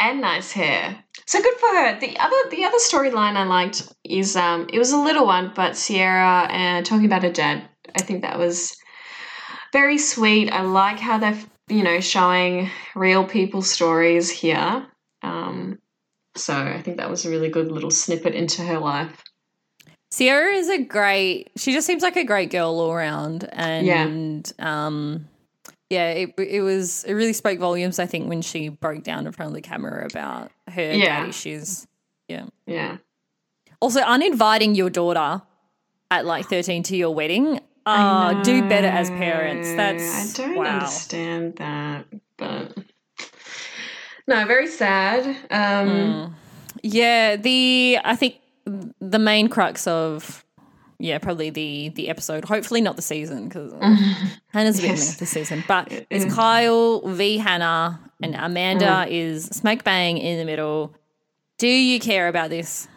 and 0.00 0.20
nice 0.20 0.50
hair. 0.52 0.98
So 1.26 1.40
good 1.40 1.54
for 1.54 1.68
her. 1.68 1.98
The 2.00 2.16
other 2.18 2.36
the 2.50 2.64
other 2.64 2.78
storyline 2.78 3.36
I 3.36 3.44
liked 3.44 3.92
is 4.04 4.36
um 4.36 4.68
it 4.72 4.78
was 4.78 4.92
a 4.92 4.98
little 4.98 5.26
one, 5.26 5.52
but 5.54 5.74
Ciara 5.74 6.48
and 6.50 6.84
talking 6.84 7.06
about 7.06 7.22
her 7.22 7.32
dad. 7.32 7.68
I 7.96 8.02
think 8.02 8.22
that 8.22 8.38
was 8.38 8.76
very 9.72 9.98
sweet. 9.98 10.50
I 10.50 10.62
like 10.62 10.98
how 10.98 11.18
they're 11.18 11.38
you 11.68 11.82
know 11.82 12.00
showing 12.00 12.70
real 12.94 13.24
people's 13.24 13.70
stories 13.70 14.30
here. 14.30 14.86
Um, 15.22 15.78
so 16.34 16.54
I 16.54 16.82
think 16.82 16.98
that 16.98 17.10
was 17.10 17.24
a 17.24 17.30
really 17.30 17.48
good 17.48 17.70
little 17.72 17.90
snippet 17.90 18.34
into 18.34 18.62
her 18.62 18.78
life. 18.78 19.24
Ciara 20.12 20.52
is 20.54 20.68
a 20.68 20.78
great. 20.78 21.50
She 21.56 21.72
just 21.72 21.86
seems 21.86 22.02
like 22.02 22.16
a 22.16 22.24
great 22.24 22.50
girl 22.50 22.78
all 22.78 22.92
around, 22.92 23.48
and 23.52 24.50
um, 24.58 25.28
yeah, 25.90 26.10
it 26.10 26.34
it 26.38 26.60
was 26.60 27.04
it 27.04 27.12
really 27.14 27.32
spoke 27.32 27.58
volumes. 27.58 27.98
I 27.98 28.06
think 28.06 28.28
when 28.28 28.42
she 28.42 28.68
broke 28.68 29.02
down 29.02 29.26
in 29.26 29.32
front 29.32 29.50
of 29.50 29.54
the 29.54 29.62
camera 29.62 30.06
about 30.06 30.52
her 30.68 30.92
Yeah. 30.92 31.20
dad 31.20 31.28
issues. 31.30 31.86
Yeah. 32.28 32.46
Yeah. 32.66 32.98
Also, 33.80 34.00
uninviting 34.00 34.74
your 34.74 34.90
daughter 34.90 35.42
at 36.10 36.24
like 36.24 36.46
thirteen 36.46 36.82
to 36.84 36.96
your 36.96 37.12
wedding. 37.14 37.60
Uh, 37.86 38.42
do 38.42 38.68
better 38.68 38.88
as 38.88 39.08
parents. 39.10 39.72
That's 39.76 40.38
I 40.38 40.42
don't 40.42 40.56
wow. 40.56 40.64
understand 40.80 41.56
that, 41.56 42.06
but 42.36 42.76
no, 44.28 44.44
very 44.46 44.66
sad. 44.66 45.26
Um, 45.50 45.88
Mm. 45.88 46.32
Yeah, 46.82 47.36
the 47.36 47.98
I 48.04 48.16
think 48.16 48.36
the 49.00 49.18
main 49.18 49.48
crux 49.48 49.86
of 49.86 50.44
yeah 50.98 51.18
probably 51.18 51.50
the 51.50 51.90
the 51.90 52.08
episode. 52.08 52.44
Hopefully 52.44 52.80
not 52.80 52.96
the 52.96 53.02
season 53.02 53.48
because 53.48 53.72
Hannah's 54.52 54.78
a 54.78 54.82
bit 54.82 54.88
Yes. 54.90 55.16
this 55.16 55.30
season, 55.30 55.64
but 55.66 55.90
It 55.90 56.06
it's 56.10 56.24
is. 56.26 56.34
Kyle 56.34 57.00
v 57.08 57.38
Hannah 57.38 58.00
and 58.22 58.34
Amanda 58.34 59.06
Mm. 59.06 59.10
is 59.10 59.46
smack 59.46 59.84
bang 59.84 60.18
in 60.18 60.38
the 60.38 60.44
middle. 60.44 60.94
Do 61.58 61.68
you 61.68 61.98
care 61.98 62.28
about 62.28 62.50
this? 62.50 62.88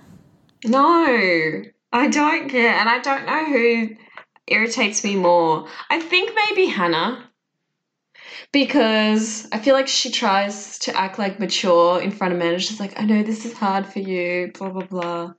No, 0.65 1.63
I 1.93 2.07
don't 2.09 2.49
care, 2.49 2.73
and 2.73 2.89
I 2.89 2.99
don't 2.99 3.25
know 3.25 3.45
who 3.45 3.95
irritates 4.51 5.03
me 5.03 5.15
more. 5.15 5.67
I 5.89 5.99
think 5.99 6.31
maybe 6.35 6.67
Hannah. 6.67 7.25
Because 8.51 9.47
I 9.51 9.59
feel 9.59 9.75
like 9.75 9.87
she 9.87 10.09
tries 10.09 10.79
to 10.79 10.97
act 10.97 11.19
like 11.19 11.39
mature 11.39 12.01
in 12.01 12.09
front 12.09 12.33
of 12.33 12.39
men. 12.39 12.57
She's 12.57 12.79
like, 12.79 12.99
I 12.99 13.05
know 13.05 13.21
this 13.21 13.45
is 13.45 13.53
hard 13.53 13.85
for 13.85 13.99
you, 13.99 14.51
blah, 14.57 14.69
blah, 14.69 14.85
blah. 14.85 15.33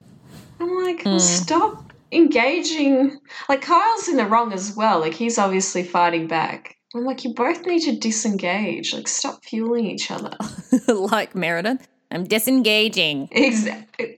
I'm 0.61 0.85
like, 0.85 1.05
well, 1.05 1.15
hmm. 1.15 1.19
stop 1.19 1.93
engaging. 2.13 3.19
Like, 3.49 3.63
Kyle's 3.63 4.09
in 4.09 4.17
the 4.17 4.27
wrong 4.27 4.53
as 4.53 4.77
well. 4.77 5.01
Like, 5.01 5.15
he's 5.15 5.39
obviously 5.39 5.83
fighting 5.83 6.29
back. 6.29 6.77
I'm 6.95 7.05
like, 7.05 7.25
you 7.25 7.35
both 7.35 7.67
need 7.67 7.81
to 7.81 7.97
disengage. 7.97 8.93
Like, 8.93 9.09
stop 9.09 9.45
fueling 9.45 9.87
each 9.87 10.11
other. 10.11 10.37
like 10.89 11.35
Meredith, 11.35 11.89
I'm 12.11 12.25
disengaging. 12.25 13.29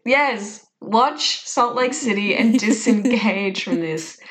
Yes. 0.05 0.67
Watch 0.81 1.47
Salt 1.47 1.77
Lake 1.77 1.95
City 1.95 2.35
and 2.35 2.59
disengage 2.59 3.63
from 3.65 3.81
this. 3.81 4.19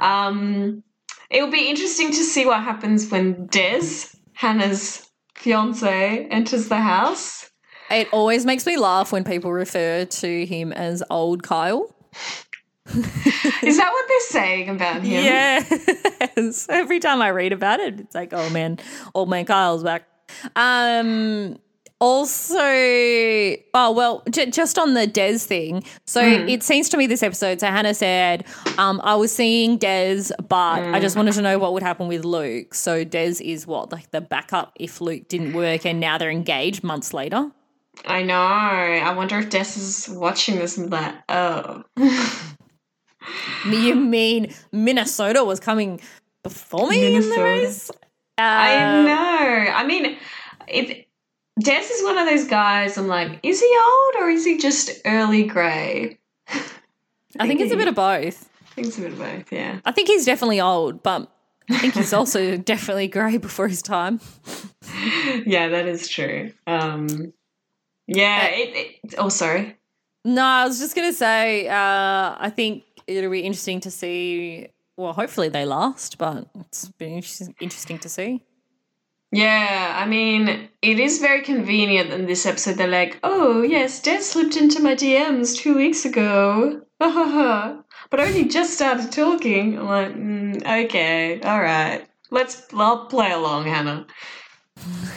Um, 0.00 0.82
it'll 1.30 1.50
be 1.50 1.68
interesting 1.68 2.10
to 2.10 2.24
see 2.24 2.46
what 2.46 2.62
happens 2.62 3.10
when 3.10 3.46
Des, 3.46 4.06
Hannah's 4.32 5.08
fiance, 5.34 6.28
enters 6.30 6.68
the 6.68 6.80
house. 6.80 7.50
It 7.90 8.08
always 8.12 8.46
makes 8.46 8.66
me 8.66 8.76
laugh 8.76 9.12
when 9.12 9.24
people 9.24 9.52
refer 9.52 10.04
to 10.04 10.46
him 10.46 10.72
as 10.72 11.02
old 11.10 11.42
Kyle. 11.42 11.94
Is 12.94 13.78
that 13.78 13.90
what 13.92 14.08
they're 14.08 14.20
saying 14.28 14.68
about 14.68 15.02
him? 15.02 15.24
Yes. 15.24 16.66
Every 16.70 17.00
time 17.00 17.22
I 17.22 17.28
read 17.28 17.52
about 17.52 17.80
it, 17.80 18.00
it's 18.00 18.14
like, 18.14 18.32
oh 18.32 18.50
man, 18.50 18.78
old 19.14 19.28
man 19.28 19.44
Kyle's 19.44 19.82
back. 19.82 20.06
Um, 20.56 21.56
also, 22.04 22.58
oh 23.74 23.92
well, 23.92 24.22
j- 24.30 24.50
just 24.50 24.78
on 24.78 24.94
the 24.94 25.06
Des 25.06 25.38
thing. 25.38 25.82
So 26.06 26.20
it 26.22 26.62
seems 26.62 26.88
to 26.90 26.96
me 26.96 27.06
this 27.06 27.22
episode. 27.22 27.60
So 27.60 27.66
Hannah 27.68 27.94
said, 27.94 28.44
um, 28.78 29.00
"I 29.02 29.14
was 29.14 29.34
seeing 29.34 29.78
Des, 29.78 30.24
but 30.48 30.82
I 30.94 31.00
just 31.00 31.16
wanted 31.16 31.32
to 31.34 31.42
know 31.42 31.58
what 31.58 31.72
would 31.72 31.82
happen 31.82 32.06
with 32.08 32.24
Luke." 32.24 32.74
So 32.74 33.04
Des 33.04 33.34
is 33.42 33.66
what 33.66 33.90
like 33.92 34.10
the 34.10 34.20
backup 34.20 34.72
if 34.78 35.00
Luke 35.00 35.28
didn't 35.28 35.54
work, 35.54 35.86
and 35.86 35.98
now 36.00 36.18
they're 36.18 36.30
engaged 36.30 36.84
months 36.84 37.14
later. 37.14 37.50
I 38.06 38.22
know. 38.22 38.34
I 38.36 39.14
wonder 39.14 39.38
if 39.38 39.48
Des 39.50 39.60
is 39.60 40.08
watching 40.10 40.56
this 40.56 40.76
and 40.76 40.90
like, 40.90 41.14
oh. 41.28 41.84
You 43.66 43.94
mean 43.94 44.52
Minnesota 44.72 45.42
was 45.44 45.58
coming 45.60 46.00
before 46.42 46.90
me 46.90 47.14
in 47.14 47.22
the 47.22 47.28
Minnesota. 47.28 47.42
race? 47.44 47.90
I 48.36 48.76
Uh, 48.76 49.02
know. 49.02 49.72
I 49.72 49.86
mean, 49.86 50.18
it, 50.68 51.03
Des 51.60 51.80
is 51.80 52.02
one 52.02 52.18
of 52.18 52.28
those 52.28 52.46
guys. 52.46 52.98
I'm 52.98 53.06
like, 53.06 53.38
is 53.42 53.60
he 53.60 53.78
old 53.84 54.24
or 54.24 54.28
is 54.30 54.44
he 54.44 54.58
just 54.58 55.00
early 55.04 55.44
grey? 55.44 56.18
I 57.38 57.46
think 57.46 57.60
it's 57.60 57.72
a 57.72 57.76
bit 57.76 57.88
of 57.88 57.94
both. 57.94 58.50
I 58.62 58.74
think 58.74 58.88
it's 58.88 58.98
a 58.98 59.02
bit 59.02 59.12
of 59.12 59.18
both. 59.18 59.52
Yeah. 59.52 59.78
I 59.84 59.92
think 59.92 60.08
he's 60.08 60.24
definitely 60.24 60.60
old, 60.60 61.02
but 61.02 61.30
I 61.70 61.78
think 61.78 61.94
he's 61.94 62.12
also 62.12 62.56
definitely 62.72 63.06
grey 63.08 63.36
before 63.36 63.68
his 63.68 63.82
time. 63.82 64.20
Yeah, 65.46 65.68
that 65.68 65.86
is 65.86 66.08
true. 66.08 66.52
Um, 66.66 67.32
yeah. 68.06 68.46
It, 68.46 68.76
it, 69.02 69.14
oh, 69.18 69.28
sorry. 69.28 69.76
No, 70.24 70.42
I 70.42 70.64
was 70.66 70.78
just 70.78 70.94
gonna 70.94 71.12
say, 71.12 71.68
uh, 71.68 71.74
I 72.38 72.52
think 72.54 72.84
it'll 73.06 73.30
be 73.30 73.40
interesting 73.40 73.80
to 73.80 73.90
see. 73.90 74.68
Well, 74.96 75.12
hopefully 75.12 75.48
they 75.48 75.64
last, 75.64 76.16
but 76.18 76.46
it's 76.60 76.88
been 76.88 77.22
interesting 77.60 77.98
to 77.98 78.08
see. 78.08 78.42
Yeah, 79.34 79.96
I 79.96 80.06
mean, 80.06 80.68
it 80.80 81.00
is 81.00 81.18
very 81.18 81.42
convenient 81.42 82.12
in 82.12 82.26
this 82.26 82.46
episode. 82.46 82.76
They're 82.76 82.86
like, 82.86 83.18
oh, 83.24 83.62
yes, 83.62 84.00
Dad 84.00 84.22
slipped 84.22 84.56
into 84.56 84.80
my 84.80 84.94
DMs 84.94 85.56
two 85.56 85.74
weeks 85.74 86.04
ago. 86.04 86.82
but 86.98 88.20
only 88.20 88.44
just 88.44 88.74
started 88.74 89.10
talking. 89.10 89.76
I'm 89.78 89.86
like, 89.86 90.14
mm, 90.14 90.84
okay, 90.84 91.40
all 91.40 91.60
right. 91.60 92.06
Let's 92.30 92.62
I'll 92.72 93.06
play 93.06 93.32
along, 93.32 93.66
Hannah. 93.66 94.06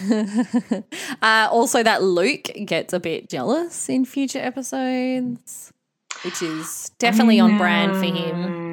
Uh, 1.21 1.47
also, 1.51 1.83
that 1.83 2.03
Luke 2.03 2.49
gets 2.65 2.93
a 2.93 2.99
bit 2.99 3.27
jealous 3.27 3.89
in 3.89 4.05
future 4.05 4.39
episodes, 4.39 5.73
which 6.23 6.41
is 6.41 6.91
definitely 6.99 7.39
on 7.39 7.57
brand 7.57 7.95
for 7.95 8.05
him. 8.05 8.66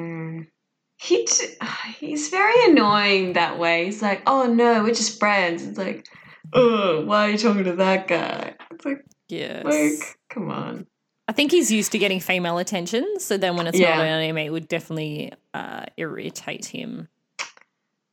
He 0.97 1.25
t- 1.25 1.55
he's 1.99 2.29
very 2.29 2.71
annoying 2.71 3.33
that 3.33 3.57
way. 3.59 3.85
He's 3.85 4.01
like, 4.01 4.21
oh 4.27 4.45
no, 4.45 4.83
we're 4.83 4.93
just 4.93 5.19
friends. 5.19 5.63
It's 5.65 5.77
like, 5.77 6.07
oh, 6.53 7.03
why 7.05 7.27
are 7.27 7.31
you 7.31 7.37
talking 7.37 7.63
to 7.65 7.75
that 7.77 8.07
guy? 8.07 8.53
It's 8.71 8.85
like, 8.85 9.03
Yes. 9.27 9.65
Luke, 9.65 10.03
come 10.29 10.51
on. 10.51 10.85
I 11.27 11.31
think 11.31 11.49
he's 11.51 11.71
used 11.71 11.91
to 11.93 11.97
getting 11.97 12.19
female 12.19 12.59
attention, 12.59 13.19
so 13.19 13.35
then 13.37 13.55
when 13.57 13.65
it's 13.65 13.79
Yeah. 13.79 13.95
not 13.97 14.05
on 14.07 14.21
him, 14.21 14.37
it 14.37 14.51
would 14.51 14.67
definitely 14.67 15.33
uh, 15.55 15.85
irritate 15.97 16.65
him. 16.65 17.07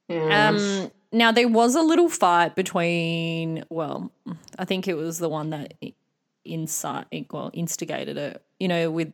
Yeah. 0.09 0.49
Um, 0.49 0.91
now 1.13 1.31
there 1.33 1.49
was 1.49 1.75
a 1.75 1.83
little 1.83 2.09
fight 2.09 2.55
between. 2.57 3.65
Well, 3.69 4.11
I 4.59 4.65
think 4.65 4.89
it 4.89 4.95
was 4.95 5.19
the 5.19 5.29
one 5.29 5.51
that 5.51 5.75
inside 6.47 7.05
well 7.31 7.51
instigated 7.53 8.17
it. 8.17 8.43
You 8.59 8.69
know, 8.69 8.91
with 8.91 9.13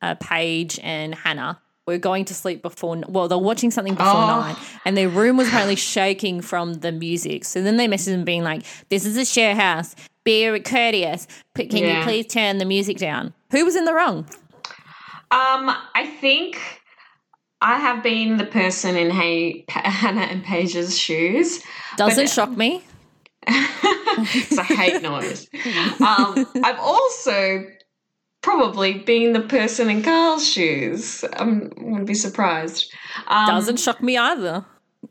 uh, 0.00 0.14
Paige 0.20 0.78
and 0.82 1.12
Hannah. 1.14 1.60
We're 1.86 1.98
going 1.98 2.24
to 2.26 2.34
sleep 2.34 2.62
before. 2.62 3.00
Well, 3.06 3.28
they're 3.28 3.38
watching 3.38 3.70
something 3.70 3.94
before 3.94 4.12
Oh. 4.12 4.40
nine, 4.40 4.56
and 4.84 4.96
their 4.96 5.08
room 5.08 5.36
was 5.36 5.46
apparently 5.46 5.76
shaking 5.76 6.40
from 6.40 6.74
the 6.74 6.90
music. 6.90 7.44
So 7.44 7.62
then 7.62 7.76
they 7.76 7.86
messaged 7.86 8.06
them, 8.06 8.24
being 8.24 8.42
like, 8.42 8.62
"This 8.88 9.04
is 9.06 9.16
a 9.16 9.24
share 9.24 9.54
house. 9.54 9.94
Be 10.24 10.58
courteous. 10.60 11.28
Can 11.54 11.76
you 11.76 12.02
please 12.02 12.26
turn 12.26 12.58
the 12.58 12.64
music 12.64 12.96
down?" 12.98 13.32
Who 13.52 13.64
was 13.64 13.76
in 13.76 13.84
the 13.84 13.94
wrong? 13.94 14.26
Um, 15.30 15.70
I 15.94 16.06
think 16.20 16.58
I 17.60 17.78
have 17.78 18.02
been 18.02 18.36
the 18.36 18.46
person 18.46 18.96
in 18.96 19.10
hey, 19.10 19.64
Hannah 19.68 20.22
and 20.22 20.42
Paige's 20.42 20.98
shoes. 20.98 21.62
Doesn't 21.96 22.30
shock 22.30 22.50
me. 22.56 22.82
Because 24.16 24.58
I 24.58 24.62
hate 24.64 25.02
noise. 25.02 25.48
Um, 26.00 26.46
I've 26.64 26.78
also 26.80 27.66
probably 28.46 29.00
being 29.00 29.32
the 29.32 29.40
person 29.40 29.90
in 29.90 30.04
Carl's 30.04 30.48
shoes. 30.48 31.24
I'm 31.32 31.68
going 31.70 31.98
to 31.98 32.04
be 32.04 32.14
surprised. 32.14 32.92
Um, 33.26 33.48
Doesn't 33.48 33.80
shock 33.80 34.00
me 34.00 34.16
either. 34.16 34.64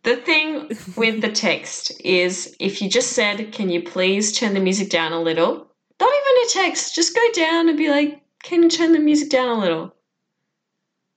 The 0.04 0.16
thing 0.16 0.70
with 0.96 1.20
the 1.20 1.34
text 1.34 1.92
is 2.00 2.56
if 2.62 2.82
you 2.82 2.90
just 2.90 3.12
said, 3.12 3.52
Can 3.52 3.70
you 3.70 3.84
please 3.84 4.32
turn 4.32 4.54
the 4.54 4.62
music 4.62 4.90
down 4.90 5.12
a 5.12 5.22
little? 5.22 5.68
Not 6.00 6.14
even 6.20 6.44
a 6.46 6.50
text, 6.50 6.96
just 6.96 7.14
go 7.14 7.32
down 7.34 7.68
and 7.68 7.78
be 7.78 7.90
like, 7.90 8.22
Can 8.44 8.64
you 8.64 8.70
turn 8.70 8.94
the 8.94 9.00
music 9.00 9.30
down 9.30 9.50
a 9.50 9.60
little? 9.60 9.94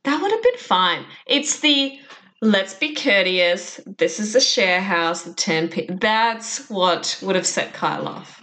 That 0.03 0.21
would 0.21 0.33
have 0.33 0.43
been 0.43 0.59
fine. 0.59 1.05
It's 1.25 1.61
the 1.61 2.01
let's 2.43 2.75
be 2.75 2.97
courteous. 2.97 3.81
This 3.87 4.19
is 4.19 4.35
a 4.35 4.41
share 4.41 4.81
house, 4.81 5.23
the 5.23 5.35
10 5.35 5.69
people. 5.69 5.97
That's 6.01 6.69
what 6.69 7.17
would 7.23 7.37
have 7.37 7.47
set 7.47 7.75
Kyle 7.75 8.09
off. 8.09 8.38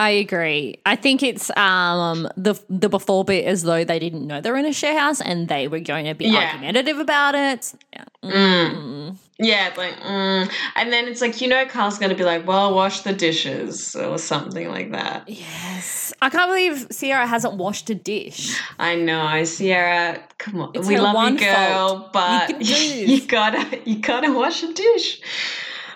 I 0.00 0.10
agree. 0.24 0.78
I 0.86 0.96
think 0.96 1.22
it's 1.22 1.50
um 1.58 2.26
the 2.36 2.54
the 2.70 2.88
before 2.88 3.22
bit 3.24 3.44
as 3.44 3.62
though 3.62 3.84
they 3.84 3.98
didn't 3.98 4.26
know 4.26 4.40
they 4.40 4.50
were 4.50 4.56
in 4.56 4.64
a 4.64 4.72
share 4.72 4.98
house 4.98 5.20
and 5.20 5.46
they 5.48 5.68
were 5.68 5.80
going 5.92 6.06
to 6.06 6.14
be 6.14 6.24
Yeah. 6.26 6.38
argumentative 6.46 6.98
about 6.98 7.34
it. 7.34 7.74
Yeah. 7.92 8.04
Mm. 8.24 9.16
Yeah, 9.42 9.72
like, 9.76 9.94
mm. 10.00 10.50
and 10.76 10.92
then 10.92 11.08
it's 11.08 11.22
like, 11.22 11.40
you 11.40 11.48
know, 11.48 11.64
Carl's 11.66 11.98
going 11.98 12.10
to 12.10 12.16
be 12.16 12.24
like, 12.24 12.46
Well, 12.46 12.74
wash 12.74 13.00
the 13.00 13.12
dishes 13.12 13.94
or 13.94 14.18
something 14.18 14.68
like 14.68 14.92
that. 14.92 15.28
Yes. 15.28 16.12
I 16.22 16.28
can't 16.30 16.50
believe 16.50 16.86
Ciara 16.98 17.26
hasn't 17.26 17.54
washed 17.54 17.88
a 17.90 17.94
dish. 17.94 18.58
I 18.78 18.96
know, 18.96 19.44
Ciara. 19.44 20.22
Come 20.38 20.60
on, 20.60 20.70
It's 20.74 20.88
we 20.88 20.98
love 20.98 21.32
you, 21.32 21.38
girl, 21.38 21.88
fault. 21.88 22.12
but 22.12 22.62
You 22.70 22.76
you, 23.16 23.26
gotta 23.26 23.80
you 23.84 23.96
gotta 24.00 24.32
wash 24.32 24.62
a 24.62 24.72
dish. 24.72 25.20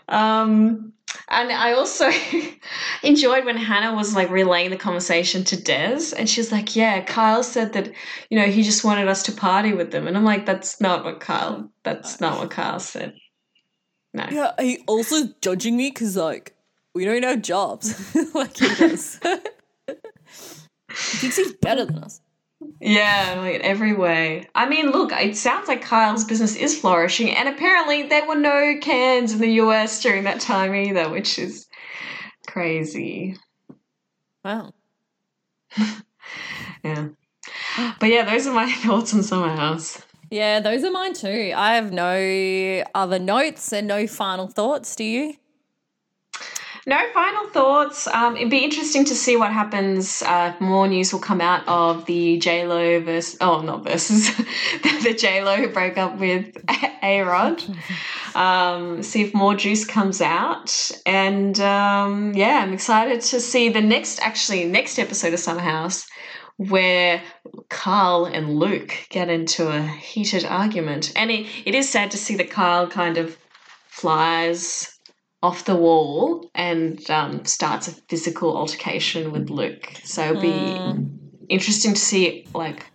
Um, 0.09 0.93
and 1.35 1.53
I 1.53 1.73
also 1.73 2.11
enjoyed 3.03 3.45
when 3.45 3.57
Hannah 3.57 3.95
was 3.95 4.15
like 4.15 4.31
relaying 4.31 4.71
the 4.71 4.77
conversation 4.77 5.45
to 5.45 5.61
Des, 5.61 6.15
and 6.17 6.29
she's 6.29 6.53
like, 6.53 6.77
"Yeah, 6.77 7.03
Kyle 7.03 7.43
said 7.43 7.73
that 7.75 7.93
you 8.31 8.39
know 8.39 8.47
he 8.47 8.63
just 8.63 8.85
wanted 8.85 9.09
us 9.09 9.23
to 9.25 9.33
party 9.33 9.73
with 9.73 9.91
them," 9.91 10.07
and 10.07 10.17
I'm 10.17 10.25
like, 10.25 10.47
"That's 10.47 10.81
not 10.81 11.05
what 11.05 11.21
Kyle. 11.21 11.71
That's 11.83 12.21
not 12.21 12.39
what 12.39 12.51
Kyle 12.51 12.81
said." 12.81 13.15
No. 14.13 14.27
Yeah, 14.31 14.53
he 14.61 14.83
also 14.87 15.29
judging 15.41 15.77
me 15.77 15.91
because 15.91 16.17
like 16.17 16.55
we 16.95 17.05
don't 17.05 17.25
have 17.25 17.43
jobs 17.43 18.15
like 18.35 18.57
he 18.57 18.73
does. 18.75 19.19
he 19.89 21.19
thinks 21.19 21.37
he's 21.37 21.53
better 21.55 21.85
than 21.85 21.99
us. 21.99 22.21
Yeah, 22.87 23.37
like 23.39 23.55
in 23.55 23.63
every 23.63 23.95
way. 23.95 24.47
I 24.55 24.69
mean, 24.69 24.91
look, 24.91 25.11
it 25.11 25.39
sounds 25.39 25.69
like 25.69 25.81
Kyle's 25.81 26.25
business 26.25 26.55
is 26.55 26.79
flourishing, 26.79 27.31
and 27.31 27.49
apparently 27.49 28.03
there 28.03 28.27
were 28.27 28.35
no 28.35 28.77
cans 28.83 29.33
in 29.33 29.39
the 29.41 29.53
US 29.53 30.03
during 30.03 30.25
that 30.25 30.39
time 30.39 30.75
either, 30.75 31.09
which 31.09 31.39
is 31.39 31.67
crazy. 32.47 33.37
Wow. 34.45 34.73
Yeah. 36.85 37.09
But 37.99 38.11
yeah, 38.11 38.25
those 38.25 38.47
are 38.47 38.53
my 38.53 38.71
thoughts 38.83 39.15
on 39.15 39.23
Summer 39.23 39.49
House. 39.49 40.03
Yeah, 40.31 40.61
those 40.61 40.85
are 40.85 40.91
mine 40.91 41.15
too. 41.15 41.53
I 41.57 41.77
have 41.77 41.93
no 41.93 42.85
other 42.95 43.19
notes 43.19 43.73
and 43.73 43.89
no 43.89 44.07
final 44.07 44.49
thoughts. 44.49 44.95
Do 44.95 45.05
you? 45.05 45.35
No 46.87 47.01
final 47.15 47.49
thoughts. 47.49 48.07
Um, 48.07 48.37
it'd 48.37 48.51
be 48.51 48.63
interesting 48.63 49.07
to 49.07 49.15
see 49.15 49.37
what 49.37 49.53
happens. 49.53 50.23
Uh, 50.23 50.55
more 50.61 50.87
news 50.87 51.13
will 51.13 51.21
come 51.21 51.41
out 51.41 51.67
of 51.67 52.05
the 52.05 52.37
J 52.39 52.67
Lo 52.67 53.01
versus 53.01 53.39
oh 53.41 53.63
not 53.63 53.85
versus 53.85 54.37
the 55.03 55.15
J 55.19 55.43
Lo 55.43 55.57
who 55.57 55.69
broke 55.69 55.97
up 55.97 56.19
with 56.19 56.63
A 57.03 57.23
Rod. 57.23 57.63
Um, 58.35 59.03
see 59.03 59.23
if 59.23 59.33
more 59.33 59.55
juice 59.55 59.87
comes 59.87 60.21
out, 60.21 60.91
and 61.07 61.59
um, 61.61 62.35
yeah, 62.35 62.61
I'm 62.63 62.75
excited 62.75 63.23
to 63.23 63.41
see 63.41 63.71
the 63.71 63.81
next 63.81 64.21
actually 64.21 64.67
next 64.67 64.99
episode 64.99 65.33
of 65.33 65.41
Summer 65.41 65.61
House 65.61 66.07
where 66.57 67.21
Carl 67.69 68.27
and 68.27 68.59
Luke 68.59 68.95
get 69.09 69.29
into 69.29 69.71
a 69.71 69.83
heated 69.83 70.45
argument, 70.45 71.13
and 71.17 71.31
it, 71.31 71.47
it 71.65 71.75
is 71.75 71.89
sad 71.89 72.11
to 72.11 72.19
see 72.19 72.37
that 72.37 72.51
Carl 72.51 72.87
kind 72.87 73.17
of 73.17 73.37
flies 73.89 74.94
off 75.45 75.67
the 75.67 75.77
wall 75.77 76.51
and 76.55 77.11
um, 77.11 77.45
starts 77.45 77.87
a 77.87 77.93
physical 78.09 78.57
altercation 78.57 79.31
with 79.31 79.51
Luke. 79.51 79.93
So 80.03 80.23
it'll 80.31 80.41
be 80.41 81.07
interesting 81.51 81.93
to 81.93 82.01
see 82.01 82.47
like 82.55 82.87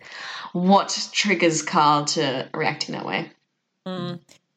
what 0.52 1.08
triggers 1.12 1.62
Carl 1.62 2.06
to 2.06 2.48
react 2.52 2.88
in 2.88 2.94
that 2.96 3.06
way. 3.06 3.30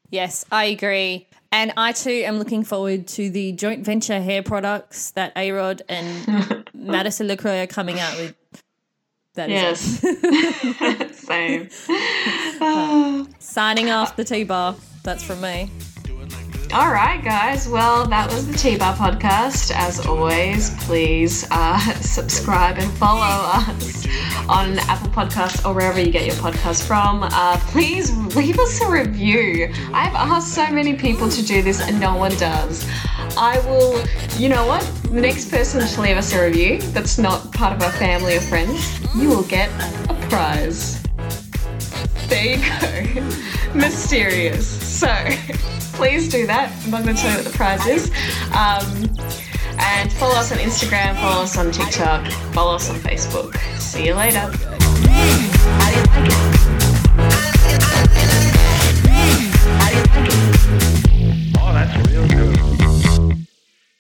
Yes, 0.09 0.43
I 0.51 0.65
agree. 0.65 1.27
And 1.51 1.71
I 1.77 1.91
too 1.91 2.09
am 2.09 2.39
looking 2.39 2.63
forward 2.63 3.07
to 3.09 3.29
the 3.29 3.51
joint 3.51 3.85
venture 3.85 4.19
hair 4.19 4.41
products 4.41 5.11
that 5.11 5.31
A 5.35 5.51
Rod 5.51 5.83
and 5.87 6.67
Madison 6.73 7.27
LeCroy 7.27 7.63
are 7.63 7.67
coming 7.67 7.99
out 7.99 8.17
with. 8.17 8.35
That 9.35 9.51
is 9.51 10.03
Yes. 10.03 11.15
Same. 11.25 11.69
Ah. 12.65 13.25
Signing 13.39 13.89
off 13.89 14.15
the 14.15 14.23
T 14.23 14.43
bar. 14.45 14.75
That's 15.03 15.23
from 15.23 15.41
me. 15.41 15.69
All 16.73 16.91
right, 16.91 17.23
guys. 17.23 17.69
Well, 17.69 18.07
that 18.07 18.31
was 18.31 18.47
the 18.47 18.57
T 18.57 18.77
Bar 18.77 18.95
podcast. 18.95 19.71
As 19.75 20.03
always, 20.07 20.71
please 20.85 21.45
uh, 21.51 21.77
subscribe 22.01 22.79
and 22.79 22.91
follow 22.93 23.21
us 23.21 24.07
on 24.49 24.79
Apple 24.79 25.09
Podcasts 25.09 25.63
or 25.67 25.75
wherever 25.75 25.99
you 25.99 26.11
get 26.11 26.25
your 26.25 26.35
podcast 26.35 26.87
from. 26.87 27.21
Uh, 27.21 27.59
please 27.67 28.11
leave 28.35 28.57
us 28.57 28.81
a 28.81 28.89
review. 28.89 29.71
I've 29.93 30.15
asked 30.15 30.55
so 30.55 30.67
many 30.71 30.95
people 30.95 31.29
to 31.29 31.45
do 31.45 31.61
this 31.61 31.79
and 31.79 31.99
no 31.99 32.15
one 32.15 32.35
does. 32.37 32.89
I 33.37 33.59
will, 33.67 34.03
you 34.39 34.49
know 34.49 34.65
what? 34.65 34.81
The 35.11 35.21
next 35.21 35.51
person 35.51 35.85
to 35.87 36.01
leave 36.01 36.17
us 36.17 36.33
a 36.33 36.43
review 36.43 36.81
that's 36.81 37.19
not 37.19 37.53
part 37.53 37.73
of 37.73 37.83
our 37.83 37.91
family 37.91 38.37
or 38.37 38.41
friends, 38.41 38.99
you 39.15 39.29
will 39.29 39.43
get 39.43 39.69
a 40.09 40.15
prize. 40.27 41.02
There 42.33 42.57
you 42.57 43.13
go. 43.13 43.21
Mysterious. 43.75 44.67
So 44.67 45.05
please 45.93 46.29
do 46.29 46.47
that. 46.47 46.73
I'm 46.83 46.89
not 46.89 47.03
going 47.03 47.15
to 47.15 47.21
tell 47.21 47.29
you 47.29 47.37
what 47.37 47.45
the 47.45 47.55
prize 47.55 47.85
is. 47.85 48.09
Um, 48.55 49.07
and 49.77 50.11
follow 50.11 50.33
us 50.33 50.51
on 50.51 50.57
Instagram, 50.57 51.13
follow 51.21 51.43
us 51.43 51.55
on 51.59 51.71
TikTok, 51.71 52.25
follow 52.51 52.73
us 52.73 52.89
on 52.89 52.95
Facebook. 52.95 53.55
See 53.77 54.07
you 54.07 54.15
later. 54.15 54.49
Oh, 61.59 61.71
that's 61.71 62.09
real 62.09 62.27
good. 62.29 62.72